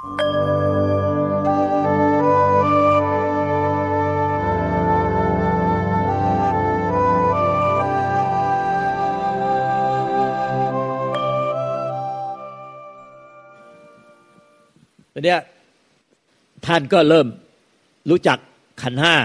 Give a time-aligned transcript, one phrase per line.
[0.00, 0.14] เนี้
[15.34, 15.40] ย
[16.66, 17.26] ท่านก็เริ่ม
[18.10, 18.38] รู้จัก
[18.82, 19.16] ขันห้า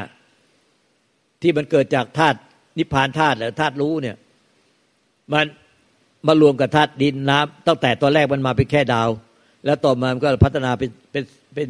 [1.42, 2.38] ที่มันเกิดจากธาตุ
[2.78, 4.18] นิพพานธาตุหรือธาตุรู้เนี่ย
[5.34, 5.46] มัน
[6.28, 9.10] มารวมกับธาตุดินน้ำตั้งแต่ตอนแรกมันมาเป็นแค่ดาว
[9.66, 11.24] แล้วต่อมามันก็พัฒนาเป็นเป็น
[11.55, 11.68] เป็น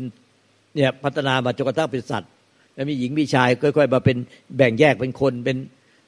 [0.76, 2.30] เนี่ยพัฒนามาจนกระทั่งเป็นสัตว์
[2.74, 4.18] แล้วมีหญิงมีชายค่อย ๆ มาเป็น
[4.58, 5.58] แบ่งแยกเป็นคนเป็น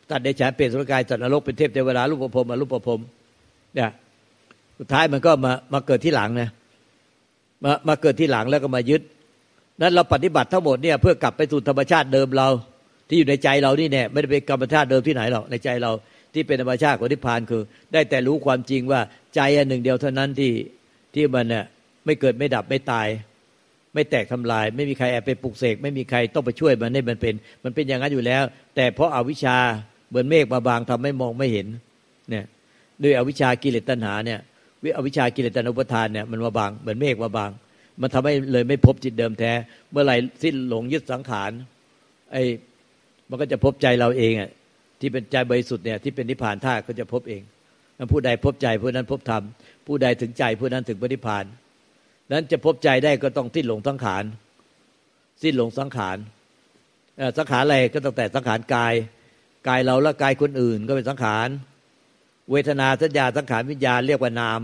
[0.10, 3.00] ตัดเดชานเป็นสุรกายสัตว์นรกเป็นเทพเทวดารูปภพมารูปภพ
[3.76, 3.90] เนี่ย
[4.80, 6.50] สุดท้ายมันก็มามาเกิดที่หลังนะ
[7.64, 9.02] มามาเกิดที่หลังแล้วก็มายึด
[9.82, 12.48] นั้นเราปฏิบัติทั้งหมดเนี่ยเพื่อกลับไปสู่ธรรมชาติเดิมเรา
[13.08, 15.92] ที่อยู่ในใจเรานี่แน่ไม่ได้เป็นธรรมชาติเดิมที่ไหนหรอกในใจเรา
[16.34, 17.62] ที่เป็นธรรมชาติของนิพพานคือ
[17.94, 19.02] ได้แต่รู้ความจริงว่า
[19.36, 20.52] ใจอันหนึ่งเดียวเท่านั้นที่
[21.14, 21.66] ที่มันเนี่ย
[22.08, 23.08] ไม่เกิดไม่ดับไม่ตาย
[23.94, 28.44] ไม่แตกทำลาย ไม่มีใครแอบไปปลุกเสกไม่มีใครต้องไปช่วยมันให้มันเป็น มันเป็นอย่างนั้นอยู่แล้ว
[28.76, 29.58] แต่เพราะอาวิชชา
[30.10, 31.68] เหมือนเมฆมาบางทำให้มองไม่เห็น
[32.30, 32.46] เนี่ย
[33.04, 34.40] ด้วยอวิชชากิเลสตัณหาเนี่ย
[34.84, 37.52] วิอวิชากิเลสตัณอุปทานเนี่ยมันมาบางเหมือนเมฆมาบาง
[38.02, 39.52] มันทำให้เลยไม่พบจิตเดิมแท้
[39.92, 41.52] เมื่อไหร่สิ้นหลงยึดสังขาร
[42.32, 42.44] ไอ้
[43.30, 44.50] มันก็จะพบใจเราเองอะ
[45.00, 47.42] ที่เป็นใจบริสุทธิ์เนี่ยที่เป็นนิพพานท่าก็จะพบเอง
[48.12, 49.44] ผู้ใดพบใจผู้นั้นพบธรรม
[49.88, 51.46] ผู้ใดถึงใจผู้นั้นถึงปณิพาน
[52.32, 54.24] นั้นจะพบใจได้ก็ต้องสิ้นหลงสังขาร
[55.44, 56.18] สิ้นหลงสังขาร
[57.38, 58.94] สังขารอะไรก็ตั้งแต่สังขารกาย
[59.68, 61.48] กายเราและกายคนอื่นก็เป็นสังขาร
[62.52, 64.60] เวทนาสัญญาสังขารวิญญาณเรียกว่านาม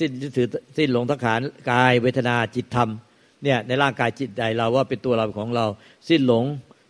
[0.00, 1.40] สิ้นถือสิ้นหลงสังขาร
[1.72, 2.90] กาย เวทนาจิตธรรม
[3.44, 5.66] เนี่ยในร่างกายจิตใจเราว่าเป็นตัวเราของเรา
[6.08, 6.44] สิ้นหลง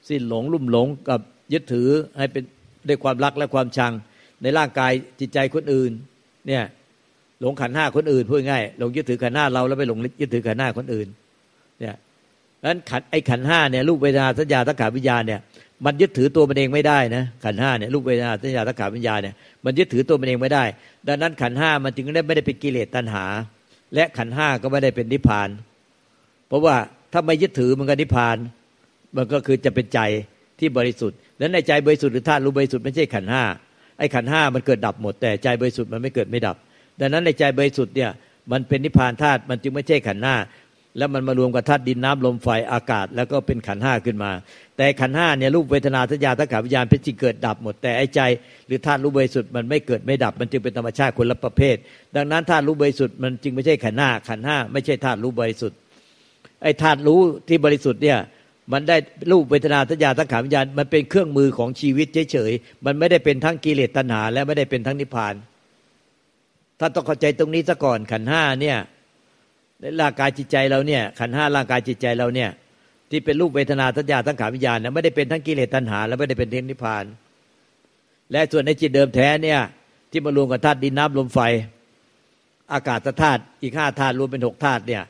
[0.09, 1.21] สิ้นหลงลุ่มหลงกับ
[1.53, 2.45] ยึดถือให้เป็น
[2.89, 3.93] ด้วยความรักและความชัง
[4.43, 5.93] ในร่างกายจิตใจคนอื่น
[6.47, 6.63] เนี่ย
[7.41, 11.09] หลงขันห้าคนอื่นพูดง่ายหลงยึดถือขันห้าเราแล้วไปหลงยึดถือขันห้าคนอื่น
[11.81, 11.97] เนี่ย
[12.65, 15.41] นั้นขันไอ้ขันห้าเนี่ยรูปเวทนาสัญญาตัขาวิญญาณเนี่ย
[15.85, 20.65] มันยึดถือตัวมันเองไม่ได้นะขันห้าเนี่ยรูปเวทนาสัญญาตัขาวิญญาณเนี่ยมันยึดถือตัวมันเองไม่ได้
[21.07, 23.25] ดังนั้นขันห้ามันจึงได้ไม่ได้เป็นกิเลสตัณหา
[23.95, 25.49] และขันห้าก็ไม่ได้เป็นนิพพาน
[26.49, 26.77] เพราะว่า
[27.13, 28.37] ถ้าไม่ยึดถือมันก็นิพพาน
[29.17, 30.01] มันก็คือจะเป็นใจ
[30.59, 33.45] ที่บริสุทธิ์แล้วในใจบริสุทธิ์หรือธาตุรู้บริสุทธิ์ไม่ใช่ขันห้า
[33.99, 36.57] ไอ้ขันห้ามันเกิดดับหมด แต่ใจบริสุทธิ์มันไม่เกิดไม่ดับ
[37.01, 38.11] ดังนั้นในใจบริสุทธิ์เนี่ย
[38.53, 40.37] มันเป็นนิพพานธาตุมันจึงไม่ใช่ขันห้า
[40.99, 44.31] แล้วมันมารวมกับธาตุดินน้ำลมไฟอากาศ แล้วก็เป็นขันห้าขึ้นมา
[44.77, 48.21] แต่ขันห้าเนี่ยรูปเวทนาสัญญาทัศขาวิญญาณเป็นจริงเกิดดับหมดแต่ไอ้ใจ
[48.67, 51.77] หรือธาตุรู้บริสุทธิ์มันไม่เกิดไม่ดับมันจึงเป็นธรรมชาติคนละประเภท
[52.17, 55.79] ดังนั้นธาตุรู้บริสุทธิ์มันจึงไม่ใช่ขันห้าขันห้าไม่ใช่ธาตุรู้บริสุทธิ์
[56.63, 58.19] ไอ้ธาตุรู้ที่บริสุทธิ์เนี่ย
[58.73, 58.97] มันได้
[59.31, 65.35] รูปเวทนาสัญญาสังขารวิญญาณมันเป็นเครื่องมือของชีวิตเฉยๆมันไม่ได้เป็นทั้งกิเลสตัณหา และไม่ได้เป็นทั้งนิพพาน
[66.81, 68.79] ถ้าต้องเข้าใจตรงนี้ซะก่อนขันห้าเนี่ย
[70.01, 72.51] ร่างกายจิตใจเราเนี่ย ขันห้าร่างกายจิตใจเราเนี่ย
[73.11, 77.05] ที่เป็นรูปเวทนาสัญญาสังขาวิญญาณเนี่ยไม่ได้เป็นทั้งกิเลสตัณหา และไม่ได้เป็นเทนิพพาน
[78.33, 79.61] และส่วนในจิตเดิมแท้เนี่ย
[80.11, 81.41] ที่มารวมกับธาตุดินน้ำลมไฟ
[82.73, 85.03] อากาศธาตุอีกห้าธาตุรวมเป็นหกธาตุเนี่ย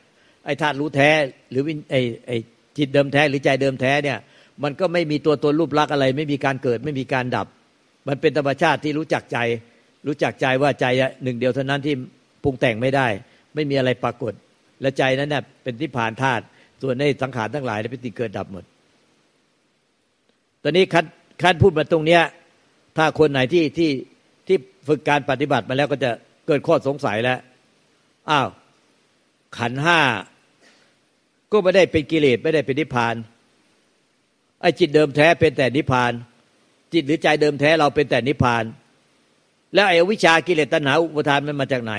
[0.45, 1.11] ไอ้ธาตุรู้แท้
[1.51, 2.37] หรือไอ้ไอ้
[2.79, 4.19] จิตเดิมแท้หรือใจเดิมแท้เนี่ย
[4.63, 7.47] มันก็ไม่มีตัวตนรูปลักษณ์อะไร ไม่มีการเกิดไม่มีการดับ
[8.09, 9.39] มันเป็นธรรมชาติที่รู้จักใจ
[10.07, 10.87] รู้จักใจว่าใจ
[11.23, 11.95] หนึ่งเดียวเท่านั้นที่
[12.43, 13.07] ปรุงแต่งไม่ได้
[13.55, 14.33] ไม่มีอะไรปรากฏ
[14.81, 16.43] และใจนั้นเนี่ยเป็นที่ผ่านธาตุ
[16.83, 18.65] ส่วนในสังขารทั้งหลายเป็นติเกิดดับหมด
[20.63, 21.05] ตอนนี้คัด
[21.43, 22.23] คัดพูดมาตรงเนี้ย
[22.97, 23.91] ถ้าคนไหนที่ที่
[24.47, 24.57] ที่
[24.89, 26.11] ฝึกการปฏิบัติมาแล้วก็จะ
[26.47, 27.39] เกิดข้อสงสัยแล้ว
[28.31, 28.49] อ้าว
[29.59, 30.01] ขันห้า
[31.53, 33.15] ก็ไม่ได้เป็นกิเลสไม่ได้เป็นนิพพาน
[34.61, 36.13] ไอ้จิตเดิมแท้เป็นแต่นิพพาน
[36.93, 38.65] จิตหรือใจเดิมแท้เราเป็นแต่นิพพาน
[39.75, 41.95] แล้วไอ้วิชากิเลสตัณหาอุปทานมันมาจากไหน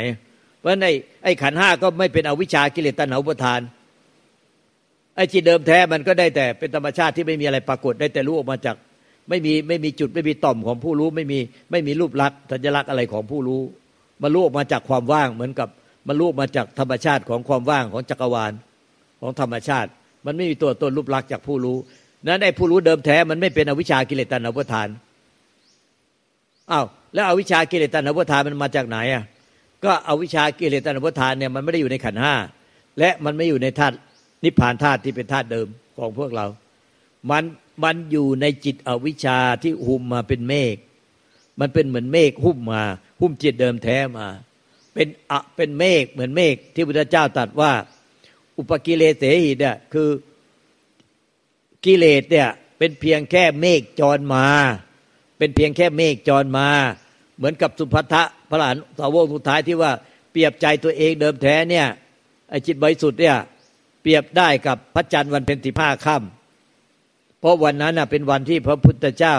[0.59, 0.85] เพราะใน
[1.23, 3.59] ไอ้ขันห้าก็ไม่เป็นอวิชากิเลสตัณหาอุปทาน
[5.15, 8.75] ไอ้จิตเดิมแท้มันก็ได้แต่เป็นธรรมชาติที่ไม่มีอะไรปรากฏได้แต่รู้ออกมาจาก
[9.29, 11.39] ไม่มีไม่มีจุดไม่มีต่อมของผู้รู้ไม่มี
[11.71, 13.61] ไม่มีรูปลักษณ์สัญลักษณ์อะไรของผู้รู้
[14.21, 15.69] มารู้ออกมาจากความว่างเหมือนกับ
[16.07, 18.51] มารู้มาจากธรรมชาติของความว่างของจักรวาล
[19.21, 19.89] ของธรรมชาติ
[20.25, 21.77] มันไม่มีตัวตนรูปลักษณ์จากผู้รู้
[22.25, 24.87] นั้นไอ้ผู้รู้เดิมแท้มันไม่เป็นอวิชากิเลสตัณหาอุปทาน
[26.71, 26.85] อ้าว
[27.17, 29.23] แล้วอวิชากิเลสตัณหาทานมันมาจากไหนอะ
[29.83, 32.35] ก็อวิชากิเลสตัณหาทานเนี่ยมันไม่ได้อยู่ในขันห้า
[32.99, 33.95] และมันไม่อยู่ในธาตุ
[34.43, 35.67] นิพพานธาตุที่เป็นธาตุเดิม
[35.97, 36.45] ของพวกเรา
[37.29, 37.43] มัน
[37.83, 40.75] มันอยู่ในจิตอวิชาที่หุ้มมาเป็นเมฆ
[41.59, 42.83] มันเป็นเหมือนเมฆหุ้มมา
[43.21, 44.27] หุ้มจิตเดิมแท้มา
[44.93, 47.71] เป็นอะเป็นเมฆเหมือนเมฆที่พระเจ้าตรัสว่า
[48.57, 50.09] อุปกิเลสเสหิเนี่ยคือ
[51.85, 54.47] กิเลสเนี่ยเป็นเพียงแค่เมฆจรมา
[55.37, 56.69] เป็นเพียงแค่เมฆจรมา
[57.37, 59.91] เหมือนกับสุภัทะพระหลานสาวกสุดท้ายที่ว่า
[60.31, 61.87] เปรียบใจตัวเองเดิมแท้เนี่ย
[62.49, 63.35] ไอจิตบริสุทธิ์เนี่ย
[64.01, 69.35] เปรียบได้กับพระจันทร์วันเพ็ญสิบห้าค่ำเพราะวันนั้นเป็นวันที่พระพุทธเจ้า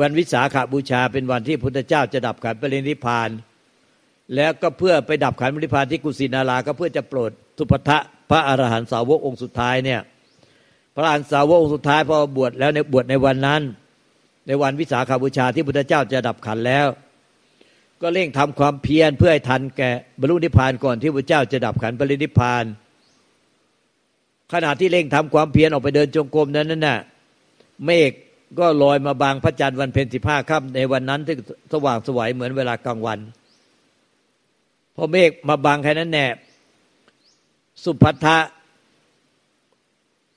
[0.00, 3.28] วันวิสาขาบูชา เป็นวันที่พุทธเจ้าจะดับขันปรินิพาน
[4.34, 7.98] แล้วก็เพื่อไปดับขันปรินิพานที่กุสินาราก็เพื่อจะโปรดสุภัทะ
[8.30, 10.00] พระอรหันตสาวกองค์สุดท้ายเนี่ย
[10.94, 13.62] พระอรหันตสาวกองค์สุดท้ายพอบวชแล้วในบวชในวันนั้น
[14.46, 16.86] ในวันวิสาขาบูชาที่พุทธเจ้าจะดับขันแล้ว
[18.02, 19.90] ก็เร่งทำความเพียรเพื่อให้ทันแก่
[20.20, 22.64] บรรลุนิพพานก่อนที่พระเจ้าจะดับขันปรินิพพาน
[24.52, 26.98] ขณะที่เร่งทำความเพียรออกไปเดินจงกรมนั้นน่ะ
[27.84, 28.12] เมฆ
[28.58, 31.36] ก็ลอยมาบางพระจันทร์วันเพ็ญสิบห้าค่ำในวันนั้นที่
[31.72, 33.18] สว่างสวยเหมือนเวลากลางวัน
[34.96, 36.26] พอเมฆมาบางแค่นั้นแน่
[37.84, 38.38] สุภัทะ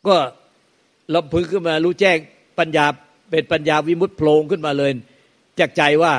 [0.08, 0.16] ก็
[1.14, 2.18] ลำพึงขึ้นมารู้แจ้ง
[2.60, 2.86] ปัญญา
[3.32, 4.92] เป็นปัญญาวิมุตต์โผล่ขึ้นมาเลย
[5.60, 6.14] จากใจว่า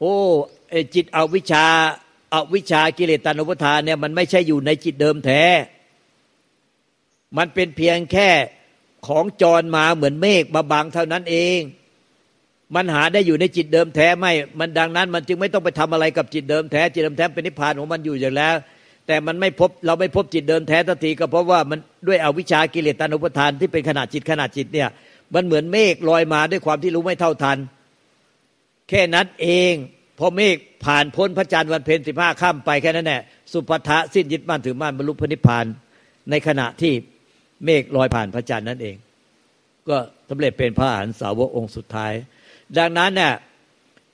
[0.00, 0.14] โอ้
[0.70, 1.64] ไอจิตเอาวิชา
[2.30, 5.42] เอาวิชากิเลสตันุปทานเนี่ยมันไม่ใช่อยู่ในจิตเดิมแท้
[7.36, 8.30] มันเป็นเพียงแค่
[9.06, 11.60] ของจรมาเหมือนเมฆมาบังเท่านั้นเอง
[12.74, 18.54] มันหาได้อยู่ในจิตเดิมแท้ไม่ มันดังนั้น มันจึงไม่ต้องไปทำอะไรกับจิตเดิมแท้ จิตเดิมแท้เป็นนิพพานของมันอยู่อย่างแล้ว
[19.06, 24.88] แต่มันไม่พบเราไม่พบจิตเดิมแท้ทันทีก็เพราะว่ามันด้วยอวิชากิเลสตานุปทานที่เป็นขนาดจิตขนาดจิตเนี่ย
[25.34, 27.58] มันเหมือนเมฆลอยมาด้วยความที่รู้ไม่เท่าทัน
[28.88, 29.72] แค่นั้นเอง
[30.18, 33.22] พอเมฆผ่านพ้นพระจันทร์วันเพ็ญสิบห้าค่ำไปแค่นั้นแหละ
[33.52, 35.64] สุภัทะสิ้นยึดมั่นถือมั่นบรรลุพระนิพพาน
[36.30, 36.92] ในขณะที่
[37.64, 38.96] เมฆลอยผ่านพระจันทร์นั่นเอง
[39.88, 39.96] ก็
[40.28, 42.12] สำเร็จเป็นพระอรหันตสาวกองค์สุดท้าย
[42.78, 43.32] ดังนั้นเนี่ย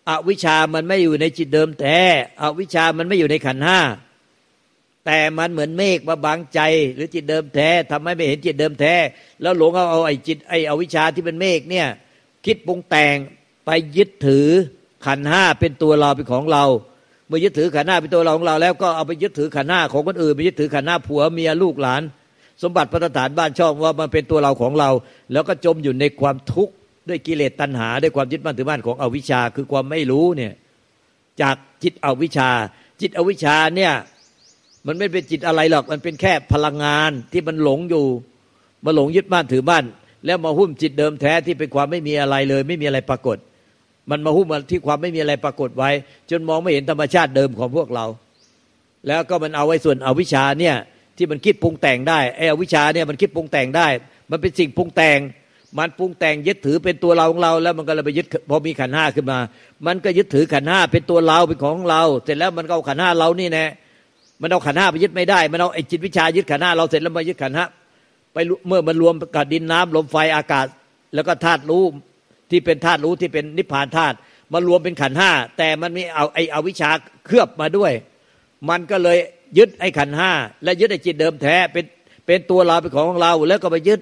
[0.09, 2.01] อวิชามันไม่อยู่ในจิตเดิมแท้
[2.43, 3.81] อวิชามันไม่อยู่ในขันห้า
[5.07, 6.61] แต่มันเหมือนเมฆมาบังใจ
[6.95, 8.95] หรือจิตเดิมแท้ทำให้ไม่เห็นจิตเดิมแท้
[9.43, 11.87] แล้วหลงเอาเอาไอ้จิตไอ้อวิชาที่เป็นเมฆเนี่ย
[12.47, 13.17] คิดปรุงแต่ง
[13.67, 14.49] ไปยึดถือ
[15.06, 16.64] ขันห้าเป็นตัวเราเป็นของเรา
[17.26, 22.03] เมื่อยึดถือขันห้าเป็นตัวเราของเรา แล้วก็เอาไปยึดถือขันห้าของคนอื่นไปยึดถือขันห้าผัวเมียลูกหลาน
[22.62, 24.91] สมบัติพัฒฐานบ้านช่องว่ามันเป็นตัวเราของเรา
[25.32, 26.75] แล้วก็จมอยู่ในความทุกข์
[27.09, 30.53] ด้วยกิเลสตัณหา ด้วยความยึดมั่นถือมั่นของอวิชชาคือความไม่รู้เนี่ย
[31.43, 32.50] จากจิตอวิชชา
[33.00, 33.93] จิตอวิชชาเนี่ย
[34.87, 38.06] มันไม่เป็นจิตอะไรหรอก มันเป็นแค่พลังงานที่มันหลงอยู่
[38.85, 39.85] มาหลงยึดมั่นถือมั่น
[40.26, 43.37] แล้วมาหุ้มจิตเดิมแท้ที่เป็นความไม่มีอะไรเลย ไม่มีอะไรปรากฏ
[44.10, 45.90] มันมาหุ้มมาที่ความไม่มีอะไรปรากฏไว้
[46.31, 48.06] จนมองไม่เห็นธรรมชาติเดิมของพวกเรา
[49.08, 50.76] แล้วก็มันเอาไว้ส่วนอวิชชาเนี่ย
[51.16, 53.87] ที่มันคิดปรุงแต่งได้ไอ้อวิชาเนี่ยมันคิดปรุงแต่งได้
[54.31, 55.19] มันเป็นสิ่งปรุงแต่ง
[55.78, 59.38] มันปรุงแต่งยึดถือเป็นตัวเราของเรา แล้วมันก็เลยไปยึดพอมีขันห้าขึ้นมา
[59.87, 63.64] มันก็ยึดถือขันห้าเป็นตัวเราเป็นของเรา เสร็จแล้วมันก็เอาขันห้าเรานี่แน่
[64.43, 67.64] มันเอาขันห้าไปยึดไม่ได้ มันเอาไอ้จิตวิชายึดขันห้าเราเสร็จแล้วมายึดขันห้า
[68.32, 68.37] ไป
[68.69, 70.66] เมื่อมันรวมกับดินน้ำลมไฟอากาศ
[71.14, 71.82] แล้วก็ธาตุรู้
[72.52, 74.16] ที่เป็นธาตุรู้ที่เป็นนิพพานธาตุ
[74.52, 76.90] มารวมเป็นขันห้าแต่มันมีเอาไอ้อวิชา
[77.26, 77.93] เคลือบมาด้วย
[78.69, 79.19] มันก็เลย
[79.58, 80.31] ยึดไอ้ขันห้า
[80.64, 81.84] และยึดไอ้จิตเดิมแท้เป็น
[82.26, 84.00] เป็นตัวเราเป็นของของเรา แล้วก็ไปยึด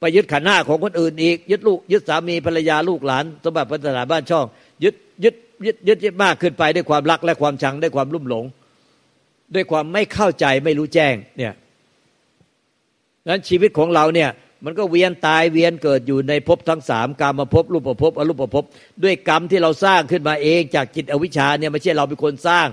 [0.00, 4.46] ไปยึดขันห้าของคนอื่นอีก ยึดลูกยึดสามีภรรยาลูกหลานสมบัติพัฒนาบ้านช่อง
[4.84, 4.94] ยึด
[5.24, 5.34] ยึด
[5.66, 8.44] ยึดยึดยึดมากขึ้นไปด้วยความรักและความชังด้วยความรุ่มหลง
[9.54, 11.54] ด้วยความไม่เข้าใจไม่รู้แจ้งเนี่ย
[13.28, 14.30] นั้นชีวิตของเราเนี่ย
[14.64, 18.64] มันก็เวียนตายเวียนเกิดอยู่ในภพทั้งสามกรรมภพรูปภพอรูปภพ
[19.04, 22.66] ด้วยกรรมที่เราสร้างขึ้นมาเองจากจิตอวิชชาเนี่ยไม่ใช่เราเป็นคนสร้าง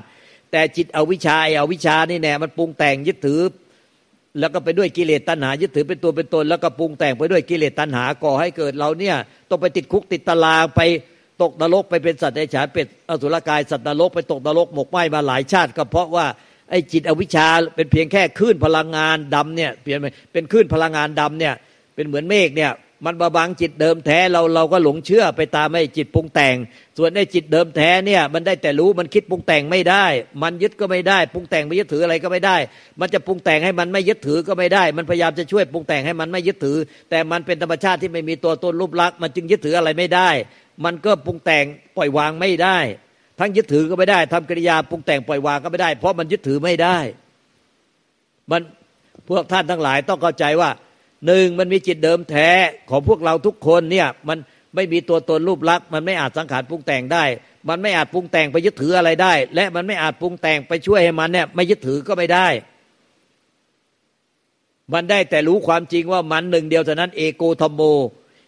[0.51, 3.41] แต่จิตอวิชชาไออวิชชานี่แน่มันปรุงแต่งยึดถือ
[4.39, 9.15] แล้วก็ไปด้วยกิเลสตัณหายึดถือเป็นตัวเป็นตน แล้วก็ปรุงแต่งไปด้วยกิเลสตัณหาก่อให้เกิดเราเนี่ย
[9.49, 10.81] ต้องไปติดคุกติดตารางไป
[11.41, 16.25] ตกนรกไปเป็นสัตว์ในฉายเป็นอสุรกายสัตว์นรกไปตกนรกหมกไหมมาหลายชาติ ก็เพราะว่า
[16.69, 19.99] ไอ้จิตอวิชชาเป็นเพียงแค่คลื่นพลังงานดำเนี่ยเปลี่ยน
[20.33, 21.53] เป็นคลื่นพลังงานดำเนี่ย
[21.95, 22.71] เป็นเหมือนเมฆเนี่ย
[23.05, 26.55] มันบาบังจิตเดิมแท้เราเราก็หลงเชื่อไปตามไอ้จิตปรุงแต่ง
[26.97, 30.05] ส่วนไอ้จิตเดิมแท้เนี่ย มันได้แต่รู้มันคิดปรุงแต่งไม่ได้
[30.43, 32.57] มันยึดก็ไม่ได้ปรุงแต่งไม่ยึดถืออะไรก็ไม่ได้
[32.99, 36.77] มันจะปรุงแต่งให้มันไม่ยึดถือก็ไม่ได้ มันพยายามจะช่วยปรุงแต่งให้มันไม่ยึดถือ
[37.09, 40.29] แต่มันเป็นธรรมชาติที่ไม่มีตัวตนรูปลักษณ์มันจึงยึดถืออะไรไม่ได้
[40.85, 41.65] มันก็ปรุงแต่ง
[41.97, 42.77] ปล่อยวางไม่ได้
[43.39, 46.97] ทั้งยึดถือก็ไม่ได้ทำกิริยาปรุงแต่งปล่อยวางก็ไม่ได้ เพราะมันยึดถือไม่ได้
[48.51, 48.61] มัน
[49.29, 50.69] พวกท่านทั้งหลายต้องเข้าใจว่า
[51.25, 52.49] หนึ่งมันมีจิตเดิมแท้
[52.89, 54.37] ของพวกเราทุกคนเนี่ยมัน
[54.75, 57.23] ไม่มีตัวตนรูปลักษณ์มันไม่อาจสังขารปรุงแต่งได้
[57.69, 62.47] มันไม่อาจปรุงแต่งไปยึดถืออะไรได้ และมันไม่อาจปรุงแต่งไปช่วยให้มันเนี่ยไม่ยึดถือก็ไม่ได้
[64.93, 67.81] มันได้แต่รู้ความจริงว่ามันหนึ่งเดียวเท่านั้นเอโกธรรมโม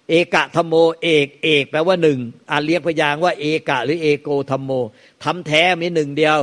[0.10, 2.20] เอกะธรรมโม เอกเอกแปลว่าหนึ่ง
[2.50, 4.72] อ่านเรียกพยางว่าเอกะหรือเอโกธรรมโม
[5.24, 6.40] ทำแท้มีหนึ่งเดียว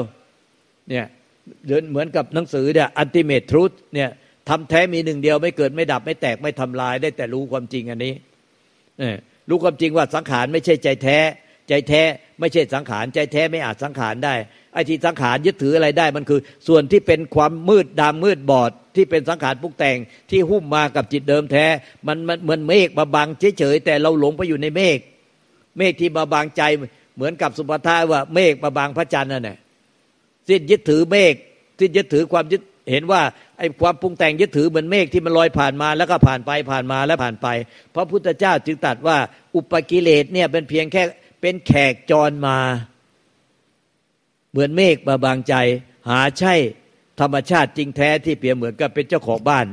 [0.88, 1.07] เนี่ย
[1.90, 4.11] เหมือนกับหนังสือเนี่ยอันติเมททรูธเนี่ย
[4.48, 8.14] ทำแท้มีหนึ่งเดียวไม่เกิดไม่ดับไม่แตกไม่ทำลายได้แต่รู้ความจริงอันนี้
[9.48, 11.18] รู้ความจริงว่าสังขารไม่ใช่ใจแท้
[11.68, 12.02] ใจแท้
[12.40, 14.34] ไม่ใช่สังขารใจแท้ไม่อาจสังขารได้
[14.72, 19.98] ไอ้ที่สังขารยึดถืออะไรได้มันคือ ส่วนที่เป็นความมืดดำมืดบอดที่เป็นสังขารปุกแต่ง
[20.30, 21.66] ที่หุ้มมากับจิตเดิมแท้
[22.06, 24.98] มันมันเหมือนเมฆมาบังเฉยๆแต่เราหลงไปอยู่ในเมฆ
[25.78, 26.62] เมฆที่มาบังใจ
[27.16, 29.58] เหมือนกับสุภทาว่าเมฆมาบังพระจันทร์นั่นแหละ
[30.48, 31.34] สิ้นยึดถือเมฆ
[31.78, 33.23] สิ้นยึดถือความยึด เห็นว่า
[33.59, 37.49] ไอ้ความปรุงแต่งยึดถือเหมือนเมฆที่มันลอยผ่านมาแล้วก็ผ่านไปผ่านมาแล้วผ่านไป
[37.95, 39.17] พระพุทธเจ้าจึงตรัสว่า
[39.55, 41.03] อุปกิเลสเนี่ยเป็นเพียงแค่
[41.41, 42.59] เป็นแขกจรมา
[44.50, 45.55] เหมือนเมฆมาบางใจ
[46.09, 46.55] หาใช่
[47.21, 49.67] ธรรมชาติจริงแท้ที่เปรียบเหมือนกับเป็นเจ้าของบ้าน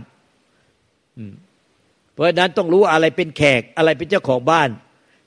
[2.13, 4.69] เพราะฉะนั้นต้องรู้อะไรเป็นแขกอะไรเป็นเจ้าของบ้าน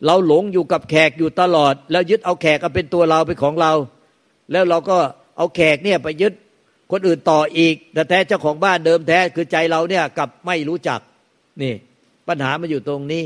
[0.07, 3.73] เราหลงอยู่กับแขกอยู่ตลอด แล้วยึดเอาแขกเอาเป็นตัวเราเป็นของเรา
[4.51, 4.97] แล้วเราก็
[5.37, 6.33] เอาแขกเนี่ยไปยึด
[6.91, 11.01] คนอื่นต่ออีก แต่แท้เจ้าของบ้านเดิมแท้คือใจเราเนี่ยกับไม่รู้จัก
[11.63, 11.75] นี่
[12.29, 13.25] ปัญหามันอยู่ตรงนี้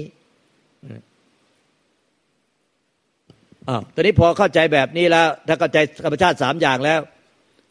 [3.69, 7.01] อ้าวตอนนี้พอเข้าใจแบบนี้แล้ว ถ้าเข้าใจธรรมชาติสามอย่างแล้ว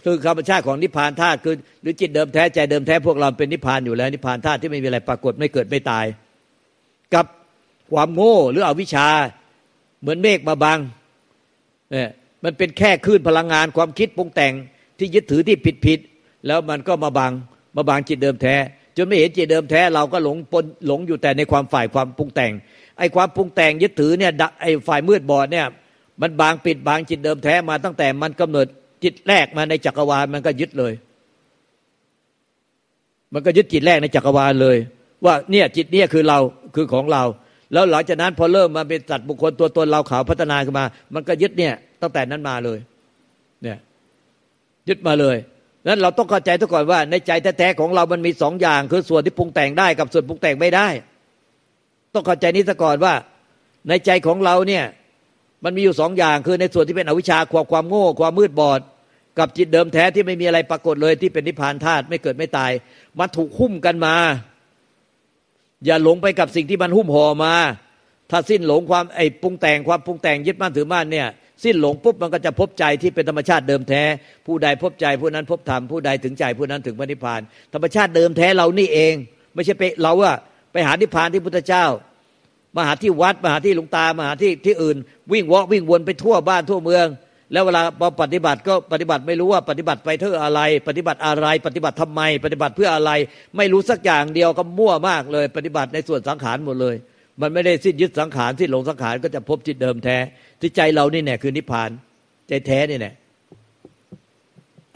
[0.03, 6.06] คือธรรมชาติของนิพพานธาตุคือ หรือจิตเดิมแท้ใจเดิมแท้พวกเราเป็นนิพพานอยู่แล้ว นิพพานธาตุที่ไม่มีอะไรปรากฏไม่เกิดไม่ตาย
[7.13, 7.25] กับ
[7.91, 9.08] ความโง่หรืออวิชชา
[10.01, 10.79] เหมือนเมฆมาบัง
[11.91, 12.10] เนี่ย
[12.44, 14.53] มันเป็นแค่คลื่นพลังงานความคิดปรุงแต่ง
[14.97, 15.99] ที่ยึดถือที่ผิดผิด
[16.47, 17.31] แล้วมันก็มาบัง
[17.75, 18.55] มาบังจิตเดิมแท้
[18.97, 22.51] จนไม่เห็นจิตเดิมแท้ เราก็หลงปนหลงอยู่แต่ในความฝ่ายความปรุงแต่ง
[22.97, 25.65] ไอ้ความปรุงแต่งยึดถือเนี่ยไอ้ฝ่ายมืดบอดเนี่ย
[26.21, 28.67] มันบางปิดบางจิตเดิมแท้มาตั้งแต่มันกำเนิด
[29.03, 30.93] จิตแรกมาในจักรวาลมันก็ยึดเลย
[33.33, 34.77] มันก็ยึดจิตแรกในจักรวาลเลย
[35.25, 36.39] ว่าเนี่ยจิตเนี่ยคือเรา
[36.75, 37.23] คือของเรา
[37.73, 42.79] แล้วหลังจากนั้นพอเริ่มมาเป็นสัตว์บุคคลตัวตนเราขาวพัฒนาขึ้นมา มันก็ยึดเนี่ยตั้งแต่นั้นมาเลย
[44.89, 45.38] ยึดมาเลย
[45.88, 50.88] นั้นเราต้องเข้าใจทุกก่อนว่า ในใจแท้ๆของเรามันมีสองอย่าง คือส่วนที่ปรุงแต่งได้กับส่วนปรุงแต่งไม่ได้
[52.13, 53.13] ต้องเข้าใจนี้ซะก่อนว่า
[53.89, 54.86] ในใจของเราเนี่ย
[55.63, 58.79] มันมีอยู่สองอย่างคือในส่วนที่เป็นอวิชชาความความโง่ความมืดบอด
[59.39, 62.72] กับจิตเดิมแท้ที่ไม่มีอะไรปรากฏเลยที่เป็นนิพพานธาตุไม่เกิดไม่ตาย
[63.20, 64.15] มันถูกหุ้มกันมา
[65.86, 67.53] อย่าหลงไปกับสิ่งที่มันหุ้มห่อมา
[68.32, 71.27] ถ้าสิ้นหลงความไอ้ปรุงแต่งความปรุงแต่งยึดมั่นถือมั่นเนี่ย
[71.63, 74.03] สิ้นหลงปุ๊บมันก็จะพบใจที่เป็นธรรมชาติเดิมแท้
[74.47, 77.41] ผู้ใดพบใจผู้นั้นพบธรรมผู้ใดถึงใจผู้นั้นถึงพระนิพพาน
[77.73, 79.13] ธรรมชาติเดิมแท้เรานี่เอง
[79.53, 80.37] ไม่ใช่ไปเราอะ
[80.71, 81.85] ไปหานิพพานที่พุทธเจ้า
[82.75, 84.97] มาหาที่วัดมาหาที่หลวงตามาหาที่ที่อื่น
[85.31, 87.07] วิ่งวอกวิ่งวนไปทั่วบ้านทั่วเมือง
[87.53, 87.81] แล้วเวลา
[88.21, 93.11] ปฏิบัติก็ปฏิบัติไม่รู้ว่าปฏิบัติไปเพื่ออะไร ปฏิบัติอะไร ปฏิบัติทำไม ปฏิบัติเพื่ออะไร
[93.57, 96.95] ไม่รู้สักอย่างเดียวก็มั่วมากเลย ปฏิบัติในส่วนสังขารหมดเลย
[97.41, 100.17] มันไม่ได้สิ้นยึดสังขารสิ้นหลงสังขารก็จะพบจิตเดิมแท้
[100.62, 101.89] ที่ใจเรานี่แน่คือนิพพาน
[102.48, 103.12] ใจแท้นี่แน่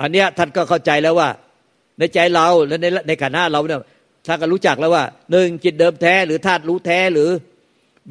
[0.01, 1.29] อันเนี้ยท่านก็เข้าใจแล้วว่า
[1.99, 3.81] ในใจเราและในในขันธ์เราเนี่ย
[4.27, 7.29] ท่านก็รู้จักแล้วว่าหนึ่งจิตเดิมแท้ หรือธาตุรู้แท้หรือ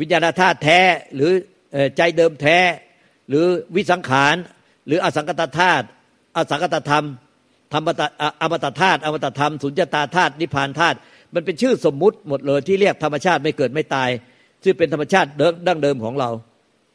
[0.01, 0.79] วิญญาณธาตุแท้
[1.15, 1.31] หรือ
[1.97, 2.59] ใจเดิมแท้
[3.29, 3.45] หรือ
[3.77, 4.37] วิสังขาร
[4.87, 5.85] หรืออสังกตธาตุ
[6.37, 7.07] อสังกตธรรม
[7.73, 8.03] ธรรมต
[8.43, 10.97] อมตธาตุอมตธรรมสุญญตาธาตุนิพพานธาตุ
[11.35, 14.09] มันเป็นชื่อสมมุติหมดเลยที่เรียกธรรมชาติไม่เกิดไม่ตาย
[14.65, 15.29] ซึ่งเป็นธรรมชาติ
[15.67, 16.31] ดั้งเดิมของเรา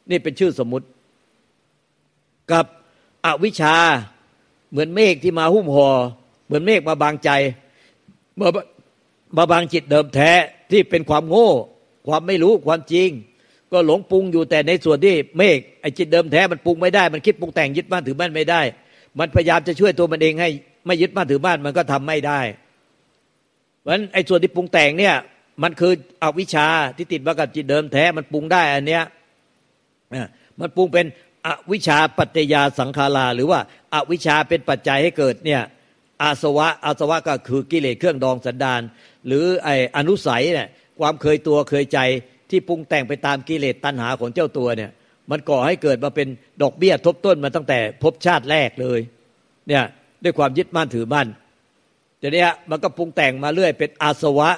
[0.09, 0.85] นี่เป็นชื่อสมมุติ
[2.51, 2.65] กับ
[3.25, 3.75] อวิชชา
[4.71, 5.89] เหมือนเมฆที่มาหุ้มหอ่อ
[6.45, 7.29] เหมือนเมฆมาบางใจ
[8.39, 8.47] มา
[9.37, 10.31] มาบางจิตเดิมแท้
[10.71, 11.49] ที่เป็นความโง่
[12.07, 13.09] ความไม่รู้ความจริง
[13.71, 18.61] ก็หลงปรุงอยู่แต่ในส่วนที่เมฆไอจิตเดิมแท้มันปรุงไม่ได้ มันคิดปรุงแต่งยึดบ้านถือบ้านไม่ได้
[19.19, 20.49] มันพยายามจะช่วยตัวมันเองให้
[20.85, 22.39] ไม่ยึดบ้านถือบ้านมันก็ทำไม่ได้
[23.85, 25.15] เพราะฉะนั้นไอ้ส่วนที่ปรุงแต่งเนี่ย
[25.63, 29.03] มันคืออวิชชาที่ติดมากับจิตเดิมแท้มันปรุงได้อันเนี้ย
[30.59, 31.05] มันปรุงเป็น
[31.45, 33.59] อวิชชาปัจจยาสังขาราหรือว่า
[33.93, 35.61] อาวิชชาเป็นปัจจัยให้เกิดเนี่ย
[36.23, 38.81] อาสวะอาสวะก็คือกิเลสเครื่องดองสันดาน
[39.27, 40.67] หรือไออนุสัยเนี่ย
[40.99, 41.99] ความเคยตัวเคยใจ
[42.49, 44.91] ที่ปรุงแต่งไปตามกิเลสตัณหาของเจ้าตัวเนี่ย
[45.31, 46.27] มันก่อให้เกิดมาเป็น
[46.61, 48.99] ดอกเบี้ยทบต้นมาตั้งแต่พบชาติแรกเลย
[49.67, 49.83] เนี่ย
[50.23, 51.27] ด้วยความยึดมั่นถือมั่น
[52.25, 54.49] ดี๋ยวนี้มันก็ปรุงแต่งมาเรื่อยเป็นอาสวะ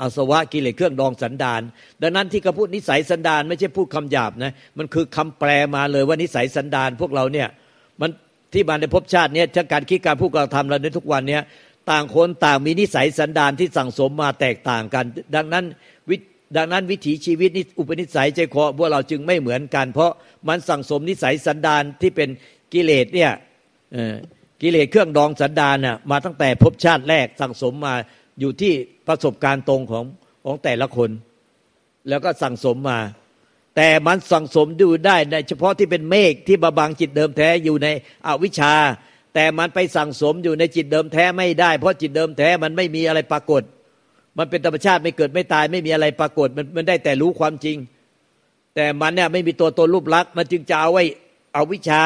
[0.00, 1.62] อาสวะกิเลสเครื่องดองสันดาน
[2.02, 7.48] ดังนั้นที่เขาพูดนิสัยสันดานไม่ใช่พูดคำหยาบนะมันคือคำแปลมาเลยว่านิสัยสันดานพวกเราเนี่ย
[8.00, 8.10] มัน
[8.52, 11.42] ที่มาในภพชาติเนี่ยชัการคิดการพูดการทำเราในทุกวันเนี้ย
[11.90, 15.04] ต่างคนต่างมีนิสัยสันดานที่สั่งสมมาแตกต่างกัน
[15.36, 15.64] ดังนั้น
[16.56, 20.12] ดังนั้นวิถีชีวิตนิอุปนิสัยใจคอพวกเราจึงไม่เหมือนกัน เพราะ
[20.48, 22.28] มันสั่งสมนิสัยสันดานที่เป็น
[22.72, 23.30] กิเลสเนี่ย
[24.62, 27.94] กิเลสเครื่องดองสันดานน่ะมาตั้งแต่ภพชาติแรกสั่งสมมา
[28.40, 28.72] อยู่ที่
[29.08, 30.04] ประสบการณ์ตรงของ
[30.44, 31.10] ของแต่ละคน
[32.08, 32.98] แล้วก็สั่งสมมา
[33.76, 37.88] แต่มันสั่งสมดูได้ในเฉพาะที่เป็นเมฆที่บาบังจิตเดิมแท้อยู่ใน
[38.26, 38.74] อวิชชา
[39.34, 43.62] แต่มันไปสั่งสมอยู่ในจิตเดิมแท้ไม่ได้ เพราะจิตเดิมแท้มันไม่มีอะไรปรากฏ
[44.38, 47.76] มันเป็นธรรมชาติไม่เกิดไม่ตาย ไม่มีอะไรปรากฏมันมันได้แต่รู้ความจริง
[48.74, 51.04] แต่มันเนี่ยไม่มีตัวตนรูปลักษณ์มันจึงจะเอาไว้
[51.54, 52.02] เอาวิชา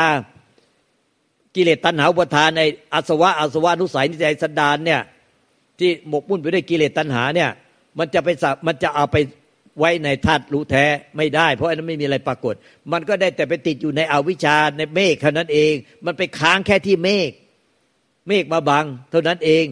[1.57, 2.63] กิเลสตัณหาอุปทานใน
[2.95, 5.01] อาสวะอาสวะนุสัยนิสัยสันดานเนี่ย
[5.79, 7.51] ที่หมกมุ่นไปด้วยกิเลสตัณหาเนี่ย
[7.99, 9.17] มันจะไปสัมันจะเอาไป
[9.79, 10.85] ไว้ในธาตุรู้แท้
[11.17, 12.55] ไม่ได้ เพราะอันนั้นไม่มีอะไรปรากฏ
[12.93, 15.73] มันก็ได้แต่ไปติดอยู่ในอวิชชาในเมฆเท่านั้นเอง
[16.07, 17.31] มันไปค้างแค่ที่เมฆ
[18.29, 19.65] เมฆมาบัง เท่านั้นเอง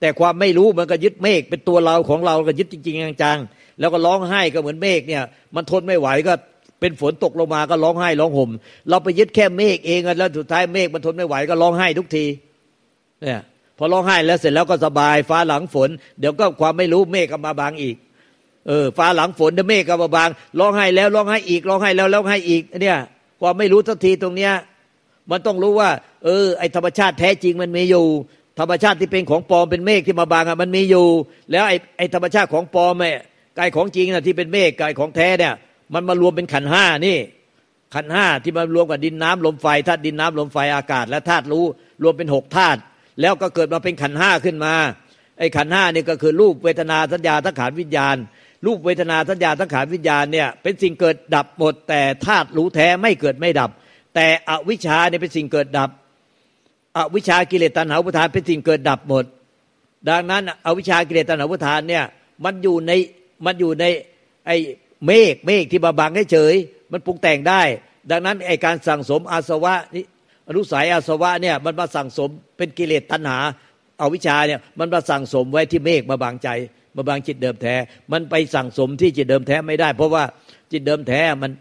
[0.00, 5.22] แต่ความไม่รู้มันก็ยึดเมฆเป็นตัวเราของเราก็ยึดจริงๆจังๆแล้วก็ร้องไห้ก็เหมือนเมฆเนี่ย
[5.54, 6.32] มันทนไม่ไหวก็
[6.80, 8.50] เป็นฝนตกลงมาก็ร้องไห้ร้องห่ม
[8.88, 12.24] เราไปยึดแค่เมฆเองแล้วสุดท้ายเมฆมันทนไม่ไหวก็ร้องไห้ทุกที
[13.22, 13.40] เนี่ย
[13.78, 17.96] พอร้องไห้แล้วเสร็จแล้วก็สบาย ฟ้าหลังฝน เดี๋ยวก็ความไม่รู้เมฆก็มาบางอีก
[18.66, 20.28] เออฟ้าหลังฝนเดี๋ยวเมฆก็มาบาง
[20.58, 22.98] ร้องไห้แล้วร้องไห้อีกร้องไห้แล้วร้องไห้อีกเนี่ย
[23.40, 24.52] ความไม่รู้สักทีตรงเนี้ย
[25.30, 25.90] มันต้องรู้ว่า
[26.24, 28.04] เออ ไอธรรมชาติแท้จริงมันมีอยู่
[28.58, 31.06] ธรรมชาติที่เป็นของปลอมเป็นเมฆที่มาบางอะมันมีอยู่
[31.50, 33.04] แล้วไอไอธรรมชาติของปลอมไอ
[33.58, 35.54] กายของจริงน่ะที่เป็นเมฆกายของแท้เนี่ย
[35.94, 37.18] มันมารวมเป็นขันห้านี่
[37.94, 41.64] ขันห้าที่มารวมกับดินน้ำลมไฟธาตุดินน้ำลมไฟอากาศ และธาตุรู้
[42.02, 42.80] รวมเป็นหกธาตุ
[43.20, 44.74] แล้วก็เกิดมาเป็นขันห้าขึ้นมา
[45.38, 48.16] ไอ้ขันห้านี่ก็คือรูปเวทนาสัญญาทั้งขานวิญญาณ
[48.66, 53.70] รูปเวทนาสัญญาทั้งขานวิญญาณเนี่ยเป็นสิ่งเกิดดับหมดแต่ธาตุรู้แท้ไม่เกิดไม่ดับ
[54.14, 55.90] แต่อวิชชาเนี่ยเป็นสิ่งเกิดดับ
[56.96, 59.24] อวิชชากิเลสตัณหาอุปทานเป็นสิ่งเกิดดับหมด
[60.08, 62.04] ดังนั้นอวิชชากิเลสตัณหาอุปทานเนี่ย
[62.44, 62.92] มันอยู่ใน
[63.44, 63.84] มันอยู่ใน
[64.46, 64.56] ไอ้
[65.06, 66.54] เมฆเมฆที่บาบังเฉย
[66.92, 67.62] มันปรุงแต่งได้
[68.10, 70.04] ดังนั้นไอการสั่งสมอาสวะนี่
[70.48, 73.38] อนุสัยอาสวะเนี่ยมันมาสั่งสมเป็นกิเลสตัณหา
[73.98, 76.48] เอาวิชาเนี่ยมันมาสั่งสมไว้ที่เมฆมาบางใจ
[76.96, 77.74] มาบางจิตเดิมแท้
[78.12, 80.24] มันไปสั่งสมที่จิตเดิมแท้ไม่ได้ เพราะว่า
[80.72, 81.52] จิตเดิมแท้มัน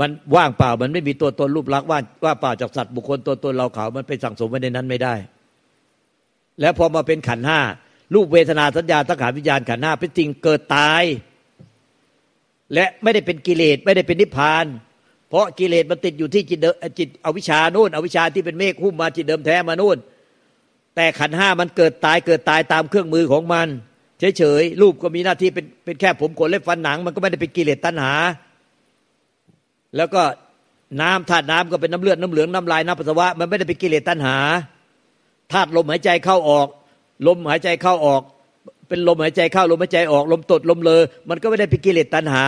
[0.00, 5.14] มันว่างเปล่ามันไม่มีตัวตนรูปลักษณ์ว่าว่าเปล่าจากสัตว์บุคคลตัวตนเราเขามันไปสั่งสมไว้ในนั้นไม่ได้
[6.60, 7.60] แล้วพอมาเป็นขันห้า
[8.14, 11.02] รูปเวทนาสัญญาตั้งขาวิญญาณขันห้าเป็นจริงเกิดตาย
[12.74, 14.66] และไม่ได้เป็นกิเลสไม่ได้เป็นนิพพาน
[15.28, 19.98] เพราะกิเลสมันติดอยู่ที่จิตเดิจิตอวิชานู่นอวิชาที่เป็นเมฆหุ้มมาจิตเดิมแท้มานู่น
[20.96, 23.68] แต่ขันห้ามันเกิดตายเกิดตายตามเครื่องมือของมัน
[24.38, 28.14] เฉยๆรูปก็มีหน้าที่เป็นเป็นแค่ผมขนเล็บฟันหนัง มันก็ไม่ได้เป็นกิเลสตัณหา
[29.96, 30.22] แล้วก็
[31.00, 34.36] น้ำธาตุน้ำก็เป็นน้ำเลือดน้ำเหลืองน้ำลายน้ำปัสสาวะมันไม่ได้เป็นกิเลสตัณหา
[35.52, 36.68] ธาตุลมหายใจเข้าออก
[37.26, 38.22] ลมหายใจเข้าออก
[38.90, 42.46] เป็นลมหายใจเข้าลมหายใจออกลมตดลมเลอ มันก็ไม่ได้เป็นกิเลสตัณหา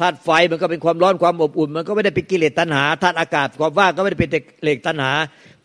[0.00, 4.30] ธาตุไฟมันก็เป็นความร้อนความอบอุ่น มันก็ไม่ได้เป็นกิเลสตัณหาธาตุอากาศความว่างก็ไม่ได้เป็น
[4.62, 5.12] เหล็กตัณหา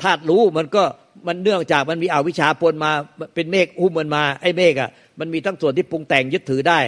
[0.03, 0.83] ธาตุรู้มันก็
[1.27, 2.91] มันเนื่องจากมันมีอวิชชาปนมา
[3.35, 6.79] เป็นเมฆหุ้มมันมาไอ้เมฆอะมันมีทั้งส่วนที่ปรุงแต่งยึดถือได้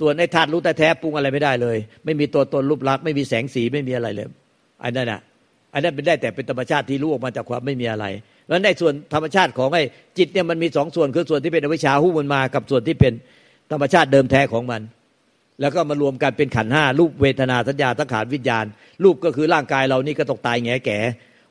[0.00, 4.28] ตัวในธาตุรู้แต่แท้ปรุงอะไรไม่ได้เลย ไม่มีตัวตนรูปลักษณ์ไม่มีแสงสีไม่มีอะไรเลย
[4.84, 5.20] อันนั้นอะ
[5.74, 8.06] อันนั้นเป็นได้แต่เป็นธรรมชาติที่รู้ออกมาจากความไม่มีอะไร
[8.48, 9.82] แล้วในส่วนธรรมชาติของไอ้
[10.18, 13.12] จิตเนี่ยมันมีสองส่วนคือส่วนที่เป็นอวิชชาหุ้มมันมา กับส่วนที่เป็น
[13.72, 14.82] ธรรมชาติเดิมแท้ของมัน
[15.60, 18.64] แล้วก็มารวมกันเป็นขันห้ารูปเวทนาสัญญาสังขารวิญญาณ
[19.04, 20.98] รูปก็คือร่างกายเรานี่ก็ต้องตายแง่แก่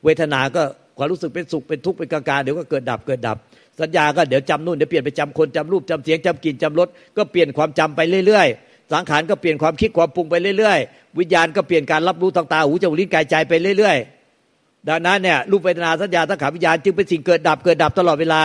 [0.04, 0.62] เวทนาก็
[0.96, 3.36] ความรู้สึกเป็นสุขเป็นทุกข์เป็นกลางๆเดี๋ยวก็เกิดดับเกิดดับ
[3.80, 18.40] สัญญาก็เดี๋ยวจำนู่นเดี๋ยวเปลี่ยนไปจำคนจำรูปจำเสียงจำกลิ่นจำรสก็เปลี่ยนความจำไปเรื่อยๆ สังขารก็เปลี่ยนความคิดความปรุงไปเรื่อยๆ วิญญาณก็เปลี่ยนการรับรู้ทางตาหูจมูกลิ้นกายใจไปเรื่อยๆ ดังนั้นเนี่ยรูปเวทนาสัญญาสังขารวิญญาณจึงเป็นสิ่งเกิดดับเกิดดับตลอดเวลา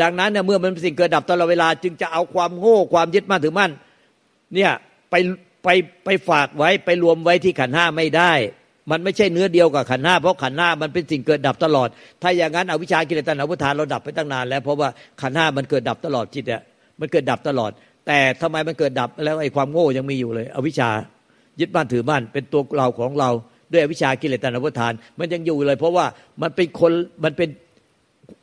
[0.00, 3.70] ดังนั้นเนี่ยเมื่อมันเป็นสิ่งเกิดดับตลอดเวลา จึงจะเอาความโง่ความยึดมั่นถือมั่น
[4.54, 4.70] เนี่ย
[5.10, 5.14] ไป
[5.64, 5.68] ไป
[6.04, 8.32] ไปฝากไว้ไปรวมไว้ที่ขันห้าไม่ได้
[8.90, 11.88] มันไม่ใช่เนื้อเดียวกับขันห้าเพราะขันห้ามันเป็นสิ่งเกิดดับตลอด
[12.22, 14.88] ถ้าอย่างนั้นอวิชากิเลสตัณหาพุทานเราดับไปตั้งนานแล้วเพราะว่า
[15.20, 16.62] ขันห้ามันเกิดดับตลอดจิตเนี่ย
[17.00, 17.70] มันเกิดดับตลอด
[18.06, 20.90] แต่ทำไมมันเกิดดับแล้วไอ้ความโง่ยังมีอยู่เลย อวิชา
[21.60, 23.30] ยึดบ้านถือบ้านเป็นตัวเราของเรา
[23.72, 26.06] ด้วยอวิชากิเลสตัณหาพุทาน มันยังอยู่เลย เพราะว่า
[26.42, 26.92] มันเป็นคน
[27.24, 27.48] มันเป็น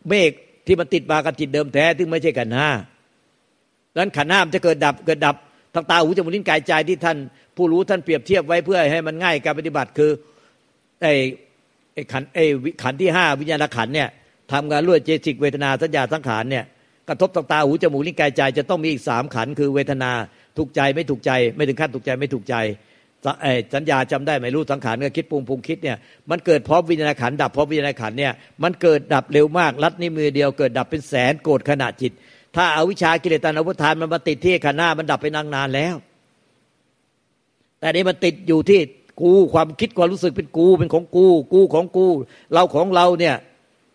[0.09, 0.31] เมฆ
[0.67, 2.69] ที่มันติดมากับจิตเดิมแท้ที่ไม่ใช่ขันห้า
[3.93, 5.35] ดังนั้นขันห้ามจะเกิดดับเกิดดับ
[5.73, 7.17] ทางตาหูจมูกลิ้นกายใจที่ท่าน
[7.55, 10.11] ผู้รู้ท่านเปรียบเทียบไว้เพื่อให้มันง่ายการปฏิบัติคือ
[11.01, 11.13] ไอ้
[11.93, 12.45] ไอ้ขันไอ้
[12.83, 14.09] ขันที่ห้าวิญญาณขันเนี่ย
[14.51, 16.65] ทำงานรวดเจสิกเวทนาสัญญาสังขารเนี่ย
[17.09, 20.11] กระทบทางตาหูจมูกลิ้นกายใจ จะต้องมีอีกสามขันคือเวทนา
[20.57, 22.55] ถูกใจไม่ถูกใจ ไม่ถึงขั้นถูกใจไม่ถูกใจ
[23.75, 25.97] สัญญาจำได้ไม่รู้สังขารก็คิดปรุงปรุงคิดเนี่ย
[26.29, 32.11] มันเกิดพร้อมวิญญาณขันดับพร้อมวิญญาณขันเนี่ยมันเกิดดับเร็วมากลัดนิ้วมือเดียวเกิดดับเป็นแสนโกรธขณะจิต
[32.55, 35.95] ถ้าอาวิชากิเลสตัณหาวุทานมันมาติดที่ขันหน้ามันดับไปนานนานแล้ว
[37.79, 38.79] แต่นี้มันติดอยู่ที่
[39.21, 42.05] กูความคิดความรู้สึกเป็นกูเป็นของกู กูของกู
[42.53, 43.35] เราของเราเนี่ย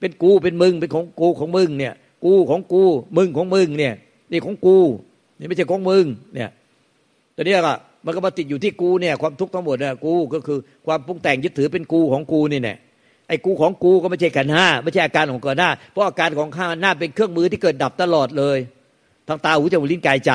[0.01, 2.85] เป็นกูเป็นมึงเป็นของกูของมึงเนี่ย กูของกู
[3.17, 3.95] มึงของมึงเนี่ย
[4.31, 4.79] นี่ของกู
[5.39, 6.51] นี่ไม่ใช่ของมึงเนี่ย
[7.37, 12.75] ต่นี้ก็มันก็มาติดอยู่ที่กูเนี่ยความทุกข์ทั้งหมดเนี่ยกูก็คือความปรุงแต่งยึดถือเป็นกูของกูนี่แน่
[13.29, 18.59] ไอ้กูของกูก็ไม่ใช่ขันห้าไม่ใช่อาการของกิดหน้าเพราะอาการของข้าหน้าเป็นเครื่องมือที่เกิดดับตลอดเลย
[19.29, 20.33] ทางตาหูจมูกลิ้นกายใจ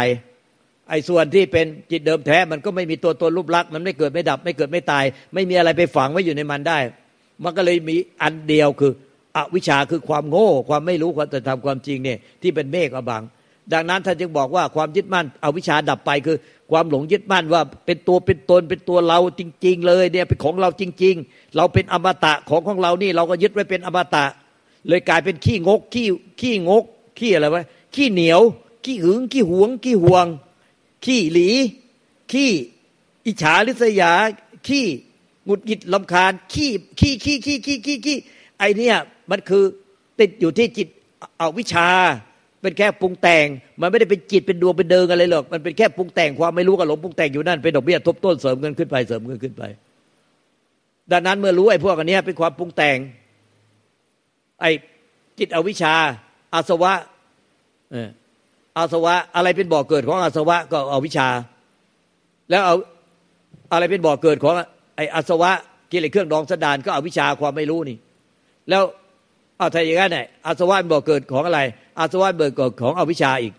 [0.89, 6.79] ไอ้ส่วนที่เป็นจิตเดิมแท้มันก็ไม่มีตัวตนรูปลักษณ์มันไม่เกิดไม่ดับ ไม่เกิดไม่ตาย ไม่มีอะไรไปฝังไว้อยู่ในมันได้
[7.43, 8.91] มันก็เลยมีอันเดียวคือ
[9.37, 13.23] อวิชชาคือความโง่ ความไม่รู้ความแต่ทำความจริงเนี่ยที่เป็นเมฆอบัง
[13.73, 16.37] ดังนั้นท่านจึงบอกว่าความยึดมั่นอวิชชาดับไปคือ
[16.71, 24.25] ความหลงยึดมั่นว่าเป็นตัวเป็นตนเป็นตัวเราจริง ๆ เลยเนี่ยเป็นของเราจริง ๆ เราเป็นอมตะของของเรานี่เราก็ยึดไว้เป็นอมตะ
[24.87, 26.07] เลยกลายเป็นขี้งกขี้
[26.41, 26.83] ขี้งก
[27.19, 27.65] ขี้อะไรวะ
[27.95, 28.41] ขี้เหนียว
[28.85, 30.25] ขี้หึงขี้หวง ขี้ห่วง
[31.05, 31.49] ขี้หลี
[32.31, 32.51] ขี้
[33.25, 34.11] อิจฉาริษยา
[34.67, 34.85] ขี้
[35.45, 38.17] หงุดหงิดลำคาญขี้ขี้ขี้ขี้ขี้ขี้ขี้
[38.59, 38.95] ไอเนี่ย
[39.31, 39.63] มันคือ
[40.19, 40.87] ติดอยู่ที่จิต
[41.37, 41.89] เอาวิชา
[42.61, 43.45] เป็นแค่ปรุงแต่ง
[43.81, 49.63] มันไม่ได้เป็นจิตเป็นดวงเป็นเดิงอะไรหรอก มันเป็นแค่ปรุงแต่งความไม่รู้กับหลงปรุงแต่งอยู่นั่นเป็นดอกเบี้ยทบต้นเสริมเงินขึ้นไปเสริมเงินขึ้นไป
[51.11, 52.97] ดังนั้นเมื่อรู้ไอ้พวกอันนี้เป็นความปรุงแต่ง
[54.61, 54.71] ไอ้
[55.39, 55.93] จิตอวิชา
[56.53, 56.93] อาสวะ
[58.77, 61.27] อาสวะอะไรเป็นบ่อเกิดของอาสวะก็เอาวิชา
[62.49, 62.75] แล้วเอา
[63.73, 64.53] อะไรเป็นบ่อเกิดของ
[64.95, 65.51] ไอ้อาสวะ
[65.91, 67.97] กิเลสเครื่องดองสดานก็เอาวิชาความไม่รู้นี่
[68.69, 68.83] แล้ว
[69.57, 71.59] เอาถ้าอย่างนั้นเนี่ยอาสวะเป็นบ่อเกิดของอะไร
[71.99, 73.53] อาสวะเบิดเกิดของอวิชชาอีก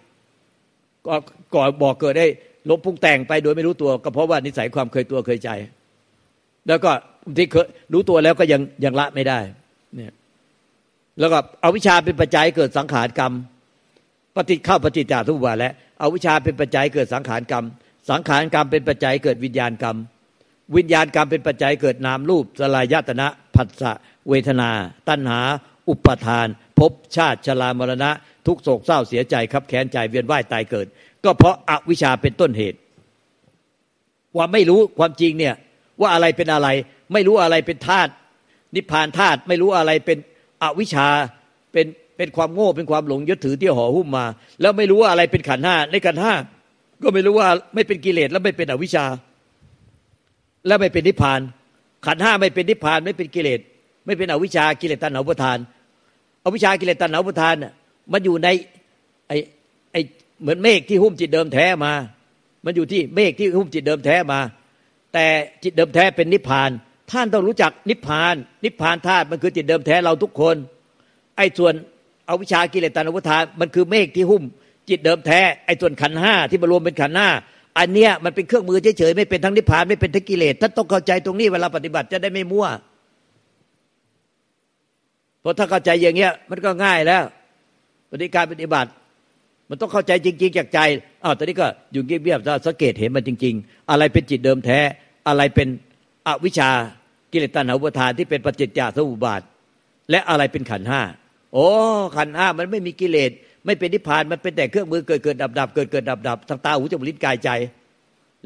[1.06, 1.14] ก็
[1.54, 2.26] ก่อบ่อเกิดได้
[2.70, 5.50] ลบพุงแต่งไปโดยไม่รู้ตัว ก็เพราะว่านิสัยความเคยตัวเคยใจ
[6.68, 6.90] แล้วก็
[7.36, 9.38] ที่เคยรู้ตัวแล้วก็ยังยังละไม่ได้
[9.96, 10.12] เนี่ย
[11.20, 13.32] แล้วก็เอาวิชาเป็นปัจจัยเกิดสังขารกรรม
[14.36, 17.64] ปฏิเข้าปฏิจจาทุบาแล้วเอาวิชาเป็นปัจจัยเกิดสังขารกรรม
[18.10, 19.96] สังขารกรรมเป็นปัจจัยเกิดวิญญาณกรรม
[20.76, 23.92] วิญญาณกรรมเป็นปัจจัยเกิดนามรูปสลายตนะผัสสะ
[24.30, 24.70] เวทนา
[25.08, 25.40] ตัณหา
[25.88, 26.46] อุปทาน
[26.78, 28.10] ภพชาติชรามรณะ
[28.46, 30.86] ทุกโศกเศร้าเสียใจครับแค้นใจเวียนว่ายตายเกิด
[31.24, 32.78] ก็เพราะอาวิชชาเป็นต้นเหตุ
[34.36, 35.54] ว่าไม่รู้ความจริงเนี่ย
[36.00, 36.68] ว่าอะไรเป็นอะไร
[37.12, 38.10] ไม่รู้อะไรเป็นธาตุ
[38.74, 40.18] นิพพานธาตุไม่รู้อะไรเป็น
[40.62, 41.08] อวิชชา
[41.72, 44.26] เป็นเป็นความโง่เป็นความหลงยึดถือที่ห่อหุ้มมา
[44.60, 46.34] แล้วไม่รู้ว่าอะไรเป็นขันห้าในขันห้า
[47.02, 49.04] ก็ไม่รู้ว่าไม่เป็นกิเลสแล้วไม่เป็นอวิชชา
[50.66, 51.40] แล้วไม่เป็นนิพพาน
[52.06, 53.60] ขันห้าไม่เป็นนิพพานไม่เป็นกิเลส
[54.06, 55.58] ไม่เป็นอวิชากิเลสตัณหาอุปทาน
[56.44, 57.54] อวิชากิเลสตัณหาอุปทาน
[58.12, 58.48] มันอยู่ใน
[59.28, 59.32] ไอ
[59.92, 59.96] ไอ
[60.42, 61.92] เหมือนเมฆที่หุ้มจิตเดิมแท้มา
[62.64, 64.40] มันอยู่ที่เมฆที่หุ้มจิตเดิมแท้มา
[65.12, 65.26] แต่
[65.62, 66.70] จิตเดิมแท้เป็นนิพพาน
[67.10, 68.34] ท่านต้องรู้จักนิพพาน
[68.64, 70.56] นิพพานธาตุมันคือจิตเดิมแท้เราทุกคน
[71.36, 71.74] ไอ้ส่วน
[72.28, 74.42] อวิชากิเลสตัณหาวุทานมันคือเมฆที่หุ้ม
[74.88, 77.28] จิตเดิมแท้ไอ้ส่วนขันห้าที่มารวมเป็นขันห้า
[77.78, 82.66] อันเนี้ยมันเป็นเครื่องมือเฉยๆไม่เป็นทั้งนิพพานไม่เป็นทั้งกิเลสท่านต้องเข้าใจตรงนี้เวลาปฏิบัติจะได้ไม่มั่ว
[85.40, 87.22] เพราะถ้าเข้าใจอย่างเงี้ย มันก็ง่ายแล้ว
[88.10, 88.90] ปฏิการปฏิบัติ
[89.68, 90.80] มันต้องเข้าใจจริง ๆ จากใจ
[91.24, 94.78] อ้าวตอนนี้ก็อยู่เงียบๆสังเกตเห็นมันจริง ๆ อะไรเป็นจิตเดิมแท้
[95.28, 95.68] อะไรเป็น
[96.26, 96.70] อวิชา
[97.32, 99.40] กิเลสตัณหาอุปทานที่เป็นปัจจิจจาสมุปบาท
[100.10, 101.02] และอะไรเป็นขันห้า
[101.52, 101.66] โอ้
[102.16, 103.30] ขันห้ามันไม่มีกิเลส
[103.66, 107.50] ไม่เป็นนิพพานมันเป็นแต่เครื่องมือเกิดเกิดดับดับเกิดเกิดดับดับทางตาหูจมูกลิ้นกายใจ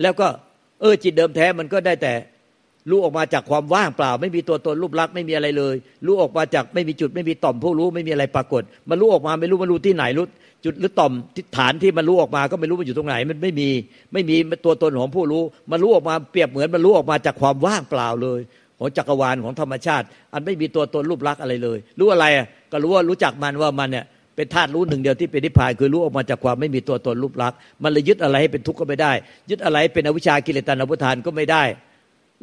[0.03, 0.27] แล้วก็
[0.81, 2.13] เออจิตเดิมแท้มันก็ได้แต่
[2.90, 5.75] รู้ออกมาจากความว่างเปล่า ไม่มีตัวตนรูปลักษณ์ไม่มีอะไรเลย
[6.07, 10.27] รู้ออกมาจากไม่มีจุดไม่มีต่อมผู้รู้ไม่มีอะไรปรากฏ มันรู้ออกมาไม่รู้มันรู้ที่ไหนรู้
[10.64, 13.68] จุดหรือต่อมทิศฐานที่มันรู้ออกมาก็ไม่รู้มันอยู่ตรงไหน มันไม่มี
[14.12, 18.40] ไม่มีตัวตนของผู้รู้ มันรู้ออกมาเปรียบเหมือนมันรู้ออกมาจากความว่างเปล่าเลย
[18.79, 22.27] ของจักรวาลของธรรมชาติ อันไม่มีตัวตนรูปลักษณ์อะไรเลย รู้อะไร
[22.73, 24.05] ก็รู้ว่ารู้จักมันว่ามันเนี่ย
[24.37, 29.12] เป็นธาตุรู้หนึ่งเดียวที่เป็นนิพพานคือรู้ออกมาจากความไม่มีตัวตนรูปลักษณ์มันเลยยึดอะไรให้เป็นทุกข์ก็ไม่ได้
[29.51, 31.62] ยึดอะไรเป็นอวิชากิเลสตัณหาพุทานก็ไม่ได้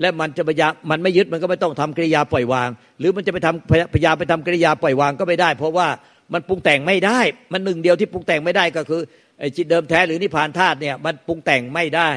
[0.01, 5.87] และมันจะพยามันไม่ยึดมันก็ไม่ต้องทำกริยาปล่อยวาง หรือมันจะไปทำพยายามไปทำกริยาปล่อยวางก็ไม่ได้ เพราะว่า
[6.33, 7.19] มันปรุงแต่งไม่ได้
[7.51, 9.01] มันหนึ่งเดียวที่ปรุงแต่งไม่ได้ก็คือ
[9.39, 12.09] ไอ้จิตเดิมแท้หรือนิพพานธาตุเนี่ยมันปรุงแต่งไม่ได้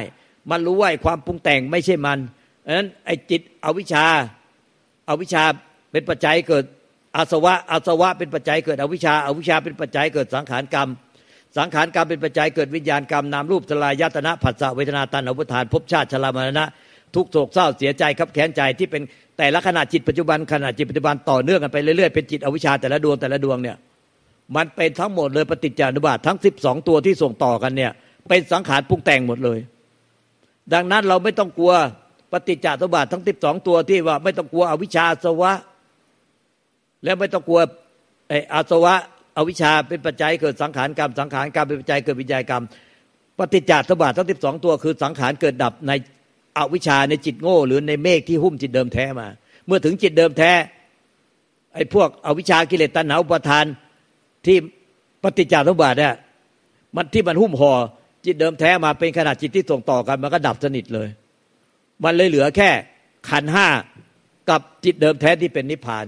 [0.51, 2.19] มันรู้ว่าความปรุงแต่งไม่ใช่มัน
[2.61, 4.05] เพราะฉะนั้นไอ้จิตอวิชชา
[5.09, 5.43] อาวิชชา
[5.91, 6.65] เป็นปัจจัยเกิด
[7.17, 10.89] อาสวะอาสวะเป็นปัจจัยเกิดอวิชชาอาวิชชาเป็นปัจจัยเกิดสังขารกรรม
[11.57, 16.65] สังขารกรรมเป็นปัจจัยเกิดวิญญาณกรรมนามรูปสลายยตนะผัสสะเวทนาตันอุปทานภพชาติชรามรณะ
[17.15, 19.01] ทุกโศกเศร้าเสียใจครับแค้นใจที่เป็น
[19.37, 23.77] แต่ละขณะจิตปัจจุบันขณะจิตปัจจุบันต่อเนื่องกันไปเรื่อยๆเป็นจิตอวิชชาแต่ละดวงแต่ละดวงเนี่ย
[24.55, 27.91] มันเป็นทั้งหมดเลยปฏิจจานุบาททั้งสิบสองตัวที่ส่งต่อกันเนี่ย
[28.29, 29.59] เป็นสังขารปรุงแต่งหมดเลย
[30.73, 31.73] ดังนั้นเราไม่ต้องกลัว
[32.31, 35.51] ปฏิจจสมบัติทั้งสิบสองตัวที่ว่าไม่ต้องกลัวอวิชชาสวะ
[37.03, 37.59] แล้วไม่ต้องกลัว
[38.29, 38.93] ไอ้อาสวะ
[39.37, 42.63] อวิชชาเป็นปัจจัยเกิดสังขารกรรมสังขารกรรมเป็นปัจจัยเกิดวิญญาณกรรม
[43.37, 45.91] ปฏิจจสมบัติทั้งสิบสองตัวคือสังขารเกิดดับใน
[46.57, 49.27] อวิชชาในจิตโง่ หรือในเมฆที่หุ้มจิตเดิมแท้มา
[49.65, 50.51] เมื่อถึงจิตเดิมแท้
[51.73, 53.65] ไอ้พวกอวิชชากิเลสตัณหาอุปทาน
[54.45, 54.57] ที่
[55.23, 56.13] ปฏิจจสมบัติเนี่ย
[56.95, 57.73] มันที่มันหุ้มห่อ
[58.25, 61.07] จิตเดิมแท้มาเป็นขนาดจิตที่ส่งต่อกันมันก็ดับสนิทเลย
[62.03, 62.69] มันเลยเหลือแค่
[63.29, 63.67] ขันห้า
[64.49, 66.05] กับจิตเดิมแท้ที่เป็นนิพพาน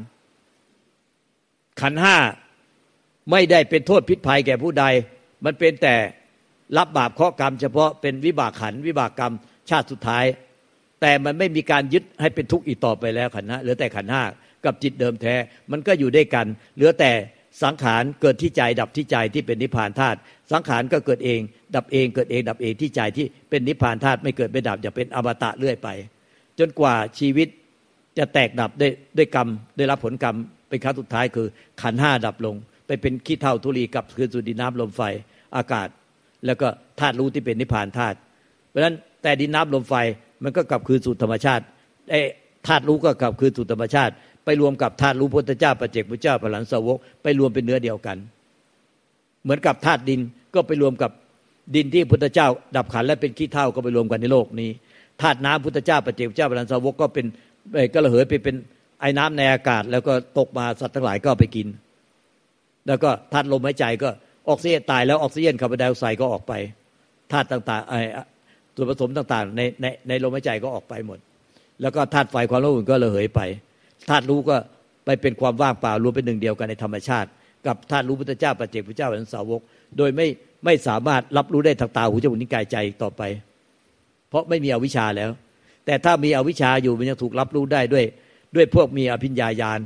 [1.81, 2.17] ขันห้า
[3.31, 4.85] ไม่ได้เป็นโทษพิษภัยแก่ผู้ใด
[5.45, 5.95] มันเป็นแต่
[6.77, 9.33] รับบาปเคราะกรรม เฉพาะเป็นวิบากขันวิบากกรรม
[9.69, 10.25] ชาติสุดท้าย
[11.01, 14.23] แต่มันไม่มีการยึดให้เป็นทุกข์อีกต่อไปแล้วขันธ์เหลือแต่ขันห้า
[14.65, 15.35] กับจิตเดิมแท้
[15.71, 17.11] มันก็อยู่ด้วยกัน เหลือแต่
[17.63, 20.17] สังขารเกิดที่ใจดับที่ใจที่เป็นนิพพานธาตุ
[20.51, 21.39] สังขารก็เกิดเอง
[21.75, 25.89] ดับเองเกิดเอง ดับเองที่ใจที่เป็นนิพพานธาตุไม่เกิดไม่ดับจะเป็นอมตะเรื่อยไป
[26.59, 27.47] จนกว่าชีวิต
[28.17, 30.35] จะแตกดับได้ด้วยกรรมได้รับผลกรรม
[30.69, 31.47] เป็นครั้งสุดท้ายคือ
[31.81, 32.55] ขันห้าดับลง
[32.87, 35.01] ไปเป็นขี้เท่าทุลีกับคืนสู่ดินน้ำลมไฟ
[35.57, 35.87] อากาศ
[36.45, 36.67] แล้วก็
[36.99, 38.17] ธาตุรู้ที่เป็นนิพพานธาตุ
[38.69, 39.95] เพราะฉะนั้น แต่ดินน้ำลมไฟ
[40.43, 41.63] มันก็กลับคืนสู่ธรรมชาติ
[42.09, 42.21] ไอ้
[42.67, 44.13] ธาตุรู้ก็กลับคืนสู่ธรรมชาติ
[44.45, 48.17] ไปรวมกับธาตุรู้พุทธเจ้าปเจกพุทธเจ้าพลันสาวกไปรวมเป็นเนื้อเดียวกัน
[49.43, 50.19] เหมือนกับธาตุดิน
[50.55, 51.11] ก็ไปรวมกับ
[51.75, 54.69] ดินที่พุทธเจ้า ดับขันและเป็นขี้เท่าก็ไปรวมกันในโลกนี้
[55.21, 57.25] ธาตุน้ำพุทธเจ้าปเจกพุทธเจ้าพลันสาวกก็เป็น
[57.93, 58.55] ก็ระเหยไปเป็น
[59.01, 61.67] ไอ้น้ำในอากาศ แล้วก็ตกมาสัตว์ทั้งหลายก็ไปกิน
[62.87, 64.09] แล้วก็ธาตุลมหายใจก็
[64.49, 66.53] ออกซิเจนตายแล้วออกซิเจนคาร์บอนไดออกไซด์ก็ออกไป
[67.31, 67.99] ธาตุต่างๆไอ้
[68.77, 71.19] ส่วนผสมต่างๆในในในลมหายใจก็ออกไปหมด
[71.81, 73.41] แล้วก็ธาตุไฟความรู้อนอุ่นก็ระเหยไป
[74.09, 74.55] ธาตุรู้ก็
[75.05, 77.29] ไปเป็นความว่างเปล่ารวมเป็นหนึ่งเดียวกันในธรรมชาติ
[77.67, 79.61] กับธาตุรู้พุทธเจ้าปัจเจกพุทธเจ้าเป็นสาวก
[79.97, 80.27] โดยไม่
[80.65, 83.21] ไม่สามารถรับรู้ได้ทางตาหูจมูกนิ้วกายใจต่อไป
[84.29, 85.31] เพราะไม่มีอวิชชาแล้ว
[85.85, 88.05] แต่ถ้ามีอวิชชาอยู่มันยังถูกรับรู้ได้ด้วย
[88.55, 89.79] ด้วยพวกมีอภิญญาญาณ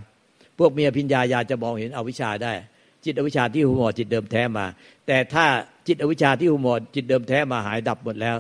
[0.59, 2.53] พวกมีอภิญญาญาณจะมองเห็นอวิชชาได้
[3.05, 4.65] จิตอวิชชาที่หูหมอจิตเดิมแท้มา
[5.07, 5.45] แต่ถ้า
[5.87, 8.37] จิตอวิชชาที่หูหมอจิตเดิมแท้มาหายดับหมดแล้ว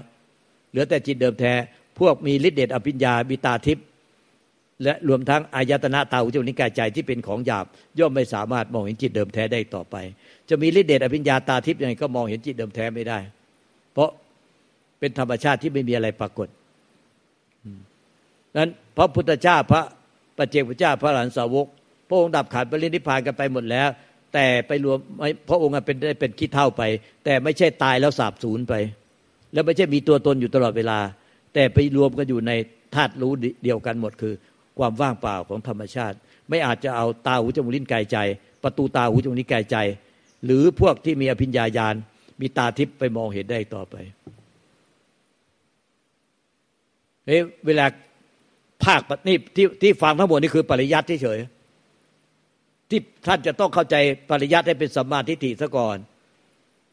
[0.71, 1.53] เหลือแต่จิตเดิมแท้
[1.99, 3.85] พวกมีฤทธิเดชอภิญญาบิตาทิพย์
[4.83, 7.65] และรวมทั้งอายตนะตาหูจมูกนิ้วกายใจที่เป็นของหยาบ
[7.99, 9.95] ย่อมไม่สามารถมองเห็นจิตเดิมแท้ได้ต่อไป
[10.49, 13.19] จะมีฤทธิเดชอภิญญาตาทิพย์ยังไงก็มองเห็นจิตเดิมแท้ไม่ได้
[13.93, 14.09] เพราะ
[14.99, 16.47] เป็นธรรมชาติที่ไม่มีอะไรปรากฏ
[18.57, 19.81] นั้นพระพุทธเจ้าพระ
[20.37, 21.67] ปัจเจกพุทธเจ้าพระหลานสาวก
[22.09, 23.89] พระองค์ดับขันปรินิพพานกันไปหมดแล้ว
[24.33, 24.97] แต่ไปรวม
[25.49, 26.81] พระองค์เป็นได้เป็นคิดเท่าไป
[27.25, 28.73] แต่ไม่ใช่ตายแล้วสาบสูญไป
[29.53, 30.99] แล้วไม่ใช่มีตัวตนอยู่ตลอดเวลา
[31.53, 32.51] แต่ไปรวมกันอยู่ใน
[32.95, 33.31] ธาตุรู้
[33.63, 34.33] เดียวกันหมดคือ
[34.77, 36.15] ความว่างเปล่าของธรรมชาติ
[36.49, 38.17] ไม่อาจจะเอาตาหูจมูกลิ้นกายใจ
[38.63, 39.77] ประตูตาหูจมูกลิ้นกายใจ
[40.45, 41.95] หรือพวกที่มีอภิญญาญาณ
[42.41, 43.95] มีตาทิพย์ไปมองเห็นได้ต่อไป
[47.25, 47.85] เฮ้เวลา
[48.83, 51.39] ภาคนี่ที่ที่ฟังทั้งหมดนี่คือปริยัติเฉย
[52.89, 53.95] ที่ท่านจะต้องเข้าใจ
[54.29, 55.97] ปริยัติให้เป็นสัมมาทิฏฐิซะก่อน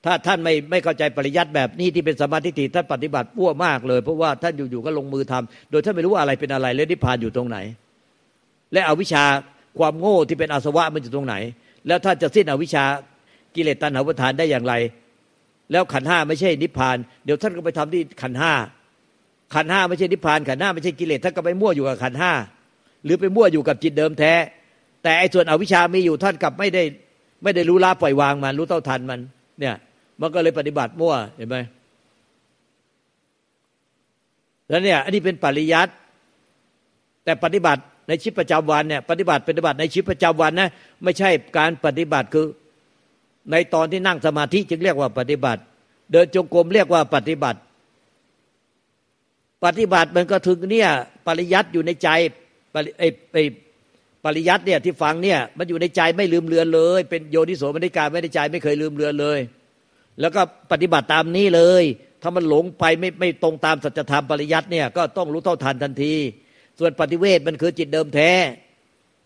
[0.05, 7.59] ถ้าท่านไม่ไม่เข้าใจปริยัติแบบนี้ที่เป็นสมาทิฏฐิท่านปฏิบัติปั้วมากเลย เพราะว่าท่านอยู่ๆก็ลงมือทำโดยท่านไม่รู้ว่าอะไรเป็นอะไรและนิพพานอยู่ตรงไหน
[8.73, 9.25] และอวิชชา
[9.79, 11.35] ความโง่ที่เป็นอาสวะมันอยู่ตรงไหน
[11.87, 12.85] แล้วถ้านจะสิ้นอวิชชา
[13.55, 14.75] กิเลสตัณหาประทานได้อย่างไร
[15.73, 18.53] แล้วขันห้าไม่ใช่นิพพาน เดี๋ยวท่านก็ไปทำที่ขันห้า
[19.55, 22.33] ขันห้าไม่ใช่นิพพานขันห้าไม่ใช่กิเลสท่านก็ไปมั่วอยู่กับขันห้า
[23.05, 24.33] หรือไปมั่วอยู่กับจิตเดิมแท้
[25.03, 26.83] แต่ไอ้ส่วนอวิชามีอยู่ท่านกลับไม่ได้
[27.43, 29.21] ไม่ได้รู้ละปล่อยวางมันรู้เท่าทันมัน
[29.61, 29.75] เนี่ย
[30.21, 31.57] มันก็เลยปฏิบัติมั่วเห็นไหม
[34.69, 35.93] แล้วเนี่ย อันนี้เป็นปริยัติ
[37.25, 40.71] แต่ปฏิบัติในชีวิตประจำวันเนี่ย ปฏิบัติปฏิบัติในชีวิตประจำวันนะ
[41.05, 42.47] ไม่ใช่การปฏิบัติคือ
[43.51, 45.61] ในตอนที่นั่งสมาธิจึงเรียกว่าปฏิบัติ
[46.13, 47.59] เดินจงกรมเรียกว่าปฏิบัติ
[49.65, 50.91] ปฏิบัติมันก็ถึงเนี่ย
[51.27, 52.09] ปริยัติอยู่ในใจ
[52.73, 53.39] ไอไอ
[54.25, 59.39] ปริยัติเนี่ยที่ฟังเนี่ย มันอยู่ในใจไม่ลืมเลือนเลย เป็นโยนิโสมนิการไม่ได้ใจไม่เคยลืมเลือนเลย
[60.21, 60.41] แล้วก็
[60.73, 61.85] ปฏิบัติตามนี้เลย
[62.23, 66.15] ถ้ามันหลงไปไม่ไม่ตรงตามสัจธรรมปริยัติเนี่ยก็ต้องรู้เท่าทันทันที
[66.79, 68.31] ส่วนปฏิเวทมันคือจิตเดิมแท้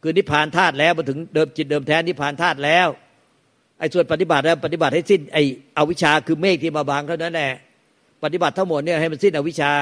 [0.03, 2.89] คือนิพพานธาตุแล้วมาถึงเดิมจิตเดิมแท้นิพพานธาตุแล้ว
[3.79, 5.43] ไอ้ส่วนปฏิบัติแล้วปฏิบัติให้สิ้นไอ้
[5.79, 7.53] อวิชาคือเมฆที่มาบางเท่านั้นแหละ
[8.25, 9.73] ปฏิบัติทั้งหมดเนี่ยให้มันสิ้นอวิชา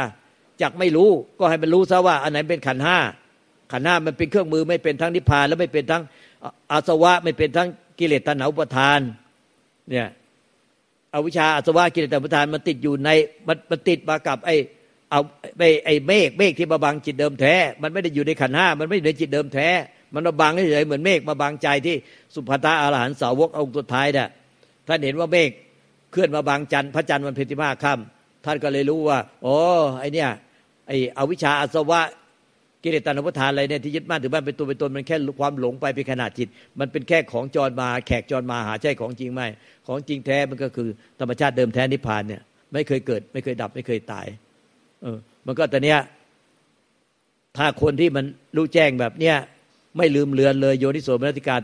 [0.62, 2.98] จากไม่รู้ก็ให้มันรู้ซะว่าอันไหนเป็นขันห้า
[3.72, 6.02] ขันห้ามันเป็นเครื่องมือไม่เป็นทั้งนิพพาน แล้วไม่เป็นทั้ง
[6.72, 7.68] อาสวะไม่เป็นทั้ง
[7.98, 9.00] กิเลสตัณหาอุปทาน
[9.90, 10.06] เนี่ย
[11.14, 13.10] อวิชชาอาสวะกิเลสตัณหาอุปทานมันติดอยู่ใน
[13.48, 14.56] มันมันติดมากับไอ้
[15.10, 15.20] เอา
[15.58, 19.68] ไอ้ไอ้เมฆเมฆที่มาบังจิตเดิมแท้ มันไม่ได้อยู่ในขันห้ามันไม่ได้ในจิตเดิมแท้
[20.14, 21.96] มันมาบังเฉยเหมือนเมฆมาบังใจที่
[22.34, 24.28] สุภตาอรหันสาวกองค์สุดท้ายเนี่ย
[24.86, 25.50] ท่านเห็นว่าเมฆ
[26.12, 29.56] เคลื่อนมาบางจันทร์พระจันทร์มันเพติมาค่ำท่านก็เลยรู้ว่า โอ้
[30.00, 30.30] ไอเนี่ย
[30.88, 32.00] ไอ้อวิชชาอาสวะ
[32.82, 36.48] กิเลสตัณหาทานอะไรเนี่ยที่ยึดมั่นถือมั่นเป็นตัวเป็นตนมันแค่ความหลงไปเป็นขนาดจิต
[36.80, 39.40] มันเป็นแค่ของจรมาแขกจรมาหาใช่ของจริงไหม
[39.86, 40.88] ของจริงแท้มันก็คือ
[41.20, 44.26] ธรรมชาติเดิมแท้นิพพานเนี่ยไม่เคยเกิด ไม่เคยดับไม่เคยตาย
[45.02, 45.98] เออ มันก็แต่เนี้ย
[47.56, 48.24] ถ้าคนที่มัน
[48.56, 49.36] รู้แจ้งแบบเนี้ย
[49.96, 51.60] ไม่ลืมเลือนเลยโยนิโสมนติการ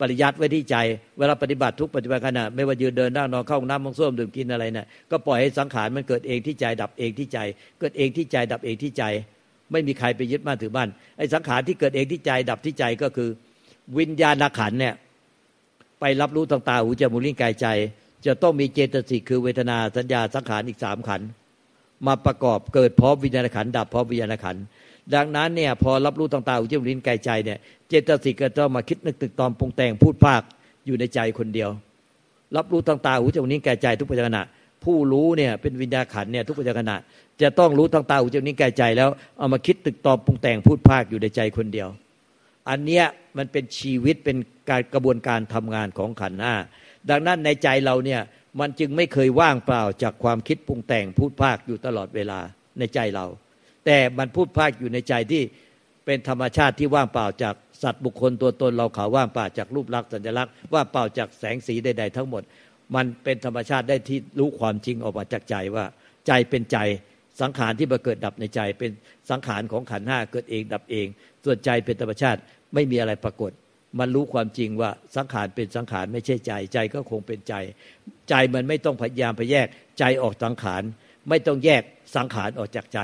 [0.00, 0.76] ปริยัติไว้ที่ใจ
[1.18, 7.38] เวลาปฏิบัติทุกปัจจุบันขณะไม่ว่ายืนเดินนั่งนอนเข้าห้องน้ำมองส้วมดื่มกินอะไรเนี่ยก็ปล่อยให้สังขารมันเกิดเองที่ใจดับเองที่ใจ
[7.80, 9.04] เกิดเองที่ใจดับเองที่ใจ
[9.72, 13.28] ไม่มีใครไปยึดมั่นถือมั่นไอ้สังขารที่เกิดเองที่ใจดับที่ใจก็คือ
[13.98, 14.94] วิญญาณขันเนี่ย
[16.00, 17.66] ไปรับรู้ทางตาหูจมูกลิ้นกายใจ
[18.26, 21.20] จะต้องมีเจตสิกคือเวทนาสัญญาสังขารอีกสามขัน
[22.06, 24.56] มาประกอบเกิดพร้อมวิญญาณขันดับพร้อมวิญญาณขัน
[25.14, 27.58] ดังนั้นเนี่ยพอรับรู้ต่างๆอุจจารินกายใจเนี่ย
[27.88, 30.42] เจตสิกก็ต้องมาคิดนึกตึกตอมปรุงแต่งพูดภาค
[30.86, 31.70] อยู่ในใจคนเดียว
[32.56, 34.38] รับรู้ต่างๆอุจจารินกายใจทุกปัจจุบัน
[34.84, 36.92] ผู้รู้เนี่ยเป็นวิญญาณขันเนี่ยทุกปัจจุบัน
[37.42, 41.88] จะต้องรู้ต่างๆอุจจารินกายใจแล้วเอามาคิดตึกตอมปรุงแต่งพูดภาคอยู่ในใจคนเดียว
[42.68, 43.04] อันเนี้ย
[43.36, 44.36] มันเป็นชีวิตเป็น
[44.70, 46.54] การกระบวนการทำงานของขันห้า
[47.10, 48.20] ดังนั้นในใจเราเนี่ย
[48.60, 52.38] มันจึงไม่เคยว่างเปล่าจากความคิดปรุงแต่งพูดภาคอยู่ตลอดเวลา
[52.78, 53.26] ในใจเรา
[53.86, 55.42] แต่มันพูดภาคอยู่ในใจที่
[56.06, 62.42] เป็นธรรมชาติที่ว่างเปล่าจากสัตว์บุคคลตัวตนเราเขาว่างเปล่าจากรูปลักษณ์สัญลักษณ์ว่างเปล่าจากแสงสีใด ๆ ทั้งหมด
[62.94, 65.84] มันเป็นธรรมชาติได้ที่รู้ความจริงออกมาจากใจว่า
[66.26, 66.78] ใจเป็นใจ
[67.40, 68.90] สังขารที่มาเกิดดับในใจ เป็น
[69.30, 71.06] สังขารของขันห้าเกิดเองดับเอง
[71.44, 72.40] ส่วนใจเป็นธรรมชาติ
[72.74, 73.52] ไม่มีอะไรปรากฏ
[73.98, 77.54] มันรู้ความจริงว่าสังขารเป็นสังขารไม่ใช่ใจ ใจก็คงเป็นใจ
[78.28, 79.66] ใจมันไม่ต้องพยายามไปแยก
[79.98, 80.82] ใจออกสังขาร
[81.28, 81.82] ไม่ต้องแยก
[82.16, 83.00] สังขารออกจากใจ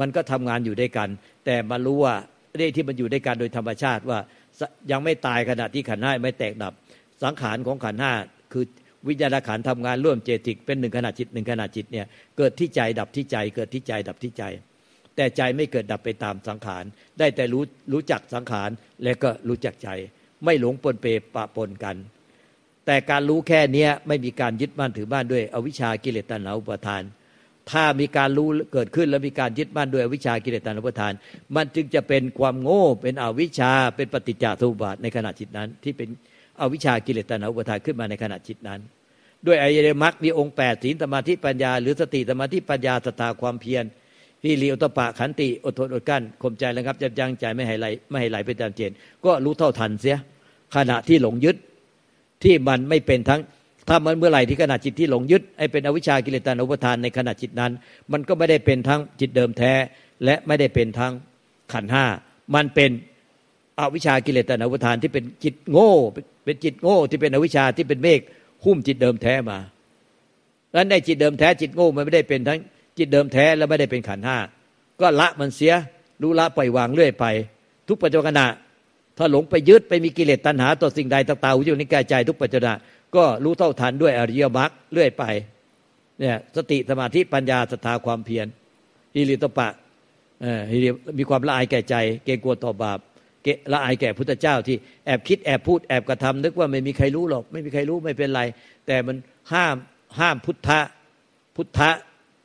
[0.00, 1.08] มันก็ทำงานอยู่ด้วยกัน
[1.44, 2.14] แต่มารู้ว่า
[2.56, 4.18] เรื่องที่มันอยู่ด้วยกันโดยธรรมชาติว่า
[4.90, 6.72] ยังไม่ตายขณะที่ขันห้าไม่แตกดับ
[7.22, 8.12] สังขารของขันห้า
[8.52, 8.64] คือ
[9.08, 12.06] วิญญาณขันทำงานร่วมเจติกเป็นหนึ่งขณะจิตหนึ่งขณะจิตเนี่ย
[12.38, 14.42] เกิดที่ใจดับที่ใจเกิดที่ใจดับที่ใจ
[15.16, 16.84] แต่ใจไม่เกิดดับไปตามสังขาร
[17.18, 18.70] ได้แต่รู้รู้จักสังขาร
[19.02, 19.88] และก็รู้จักใจ
[20.44, 21.96] ไม่หลงปนเปปะปนกัน
[22.86, 27.02] แต่การรู้แค่นี้ไม่มีการยึดมั่นถือบ้านด้วยอวิชากิเลสตัณหาอุปทาน
[27.70, 31.12] ถ้ามีการรู้เกิดขึ้นแล้วมีการยึดมั่นด้วยอวิชากิเลสตัณหาอุปทาน
[31.56, 36.08] มันจึงจะเป็นความโง่เป็นอวิชาเป็นปฏิจจสมุปบาทในขณะจิตนั้นที่เป็น
[36.60, 38.80] อวิชากิเลสตัณหาอุปทานขึ้นมาในขณะจิตนั้น
[39.46, 43.84] ด้วยอริยมรรคมีองค์แปดศีลสมาธิปัญญา หรือสติสมาธิปัญญาสตาความเพียร
[44.44, 48.92] ฮิริอุตปะขันติอดทนอดกั้นข่มใจแล้วครับจับยั้งใจไม่ให้ไหลไม่ให้ไหลไปตามเจน
[49.24, 50.16] ก็รู้เท่าทันเสีย
[50.76, 51.56] ขณะที่หลงยึด
[52.44, 53.40] ที่มันไม่เป็นทั้ง
[53.88, 57.72] ถ้ามันเมื่อไหร่ที่ขณะจิตที่หลงยึดไอ้เป็นอวิชากิเลสตานุปทานในขณะจิตนั้น
[58.12, 59.72] มันก็ไม่ได้เป็นทั้งจิตเดิมแท้
[60.24, 61.12] และไม่ได้เป็นทั้ง
[61.72, 62.04] ขันห้า
[62.54, 62.90] มันเป็น
[63.80, 65.92] อวิชากิเลสตานุทานที่เป็นจิตโง่
[66.44, 68.20] เป็นจิตโง่ที่เป็นอวิชาที่เป็นเมฆ
[68.64, 69.58] หุ้มจิตเดิมแท้มา
[70.72, 72.58] แล้วในจิตเดิมแท้จิตโง่มันไม่ได้เป็นทั้ง
[72.98, 74.38] จิตเดิมแท้และไม่ได้เป็นขันห้า
[75.00, 75.74] ก็ละมันเสีย
[76.22, 77.24] รู้ละปล่อยวางเรื่อยไป
[77.88, 78.40] ทุกปัจจุบัน
[79.18, 82.76] ถ้าหลงไปยึดไปมีกิเลสตัณหาต่อสิ่งใดต่างๆอยู่ในกายใจทุกปัจจุบัน
[83.16, 85.24] ก็รู้เท่าทันด้วยอริยมรรคเรื่อยไป
[86.18, 88.46] เนี่ยสติสมาธิปัญญาศรัทธาความเพียร
[89.14, 89.68] ฮิริตปะ
[90.70, 92.98] ฮิริมีความละอายแก่ใจ เกรงกลัวต่อบาป
[93.46, 98.42] เกละอายแก่พุทธเจ้าที่แอบคิดแอบพูดแอบกระทำนึกว่าไม่มีใครรู้หรอก ไม่มีใครรู้ไม่เป็นไร
[98.86, 99.16] แต่มัน
[99.52, 99.76] ห้าม
[100.18, 100.80] ห้ามพุทธะ
[101.56, 101.90] พุทธะ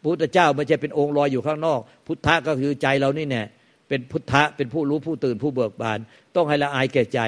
[0.04, 3.44] พุทธเจ้าไม่ใช่เป็นองค์ลอยอยู่ข้างนอก พุทธะก็คือใจเรานี่แน่
[3.88, 6.00] เป็นพุทธะเป็นผู้รู้ผู้ตื่นผู้เบิกบาน
[6.36, 7.20] ต้องให้ละอายแก่ใจ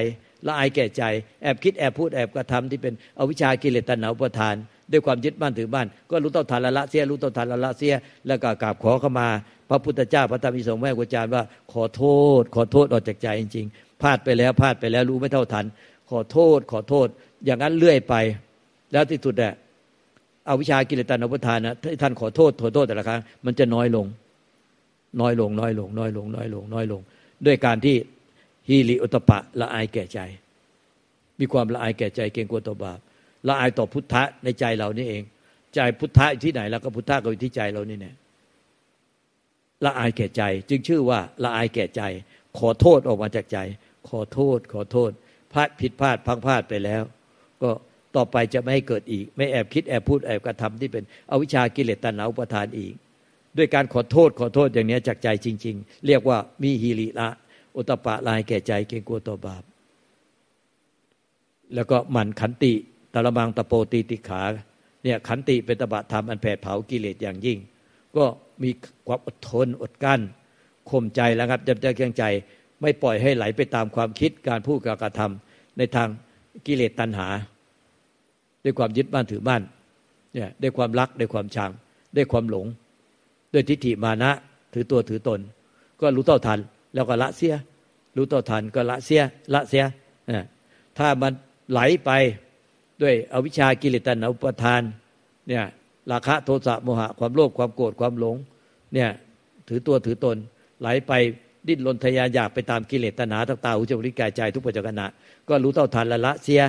[0.47, 1.03] ละอายแก่ใจ
[1.43, 4.55] แอบคิดแอบพูดแอบกระทำที่เป็นอวิชากิเลสตัณหาอุปทาน
[4.91, 7.93] ด้วยความยึดมั่นถือบ้าน ก็รู้ต้องทานละละเสียรู้ต้องทานละละเสีย
[8.27, 9.27] แล้วก็กราบขอเข้ามา
[9.69, 11.43] พระพุทธเจ้าพระธรรมอิสงฆ์แม่กุจารว่า
[11.73, 12.03] ขอโท
[12.41, 15.65] ษ ขอโทษออกจากใจจริงๆพลาดไปแล้วพลาดไปแล้วรู้ไม่เท่าทัน
[16.09, 17.07] ขอโทษ ขอโทษ
[17.45, 18.15] อย่างนั้นเลื่อยไป
[18.91, 19.53] แล้วที่สุดเนี่ย
[20.49, 24.05] อาวิชากิเลสตัณหาอุปทานนะท่านขอโทษขอโทษแต่ละครั้งมันจะน้อยลง
[25.21, 27.01] น้อยลง น้อยลง น้อยลง น้อยลง น้อยลง
[27.45, 27.95] ด้วยการที่
[28.67, 30.19] ฮีริอุตปะละอายแก่ใจ
[31.39, 32.99] มีความละอายแก่ใจเกรงกลัวต่อบาป
[33.47, 35.23] ละอายต่อพุทธะในใจเรานี่เอง
[35.75, 38.15] ใจพุทธะที่ไหนแล้วก็พุทธะก็อยู่ที่ใจเรานี่เนี่ย
[39.85, 42.01] ละอายแก่ใจ จึงชื่อว่าละอายแก่ใจ
[42.57, 43.57] ขอโทษออกมาจากใจ
[44.09, 45.11] ขอโทษ ขอโทษ
[45.53, 47.03] พลาดผิดพลาดพังพลาดไปแล้ว
[47.61, 47.69] ก็
[48.15, 52.93] ต่อไปจะไม่ให้เกิดอีก ไม่แอบคิดแอบพูดแอบกระทำที่เป็นอวิชากิเลสตัณหาอุปทานอีก
[53.57, 57.29] ด้วยการขอโทษขอโทษอย่างนี้จากใจจริง ๆ เรียกว่ามีฮีริละ
[57.77, 59.63] อุตปะลายแก่ใจเกรงกลัวต่อบาป
[61.75, 62.73] แล้วก็หมั่นขันติ
[63.13, 64.41] ตะละมังตะโปตีติขา
[65.03, 67.57] เนี่ยขันติเป็นตบะธรรมอันแผดเผากิเลสอย่างยิ่ง
[68.15, 68.25] ก็
[68.63, 68.69] มี
[69.07, 70.21] ความอดทนอดกั้น
[70.89, 72.23] ข่มใจแล้วครับจำใจเคียงใจ
[72.81, 76.07] ไม่ปล่อยให้ไหลไปตามความคิดการพูดการกระทำในทาง
[76.65, 77.27] กิเลสตัณหา
[78.63, 79.61] ด้วยความยึดบ้านถือบ้าน
[80.33, 81.71] เนี่ยด้วยความรักด้วยความชัง
[82.15, 82.65] ด้วยความหลง
[83.53, 84.31] ด้วยทิฏฐิมานะ
[84.73, 85.39] ถือตัวถือตน
[86.01, 86.59] ก็รู้เท่าทัน
[86.93, 87.55] แล้วก็ละเสีย
[88.15, 89.21] รู้เท่าทันก็ละเสีย
[89.53, 89.83] ละเสีย
[90.97, 91.33] ถ้ามัน
[91.71, 92.11] ไหลไป
[93.03, 94.81] ด้วยอวิชากิเลสตัณหาอุปทาน
[95.47, 95.63] เนี่ย
[96.11, 98.35] ราคะโทสะโมหะความโลภความโกรธความหลง
[98.93, 99.09] เนี่ย
[99.67, 100.37] ถือตัวถือตน
[100.81, 101.11] ไหลไป
[101.67, 105.01] ดิ้นรนทยานอยากไปตามกิเลสตัณหาต่างๆอุจจาริกายใจทุกปัจจุบัน
[105.49, 106.61] ก็รู้เท่าทันละละเสีย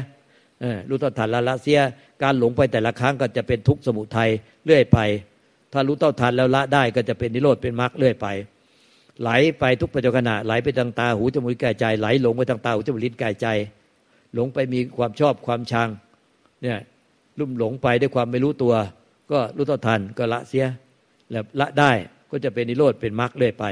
[0.89, 1.79] รู้เท่าทันละละเสีย
[2.23, 4.31] การหลงไปแต่ละครั้งก็จะเป็นทุกข์สมุทัย
[4.67, 4.99] เรื่อยไป
[5.73, 8.27] ถ้ารู้เต้าทันแล้วละได้ก็จะเป็นนิโรธเป็นมรรคเรื่อยไป
[9.23, 13.47] ไหลไปทุกปัจจุบันไหลไปทางตาหูจมูกลิ้นกายใจไหลหลงไปทางตาหูจมูกลิ้นกายใจ
[14.35, 15.89] หลงไปมีความชอบความชัง
[16.65, 16.79] เนี่ย
[17.39, 18.75] ลุ่มหลงไปด้วยความไม่รู้ตัว
[19.31, 20.67] ก็รู้เท่าทันก็ละเสีย
[21.31, 21.93] แล้วละได้
[22.31, 23.65] ก็จะเป็นนิโรธเป็นมรรคเรื่อยไป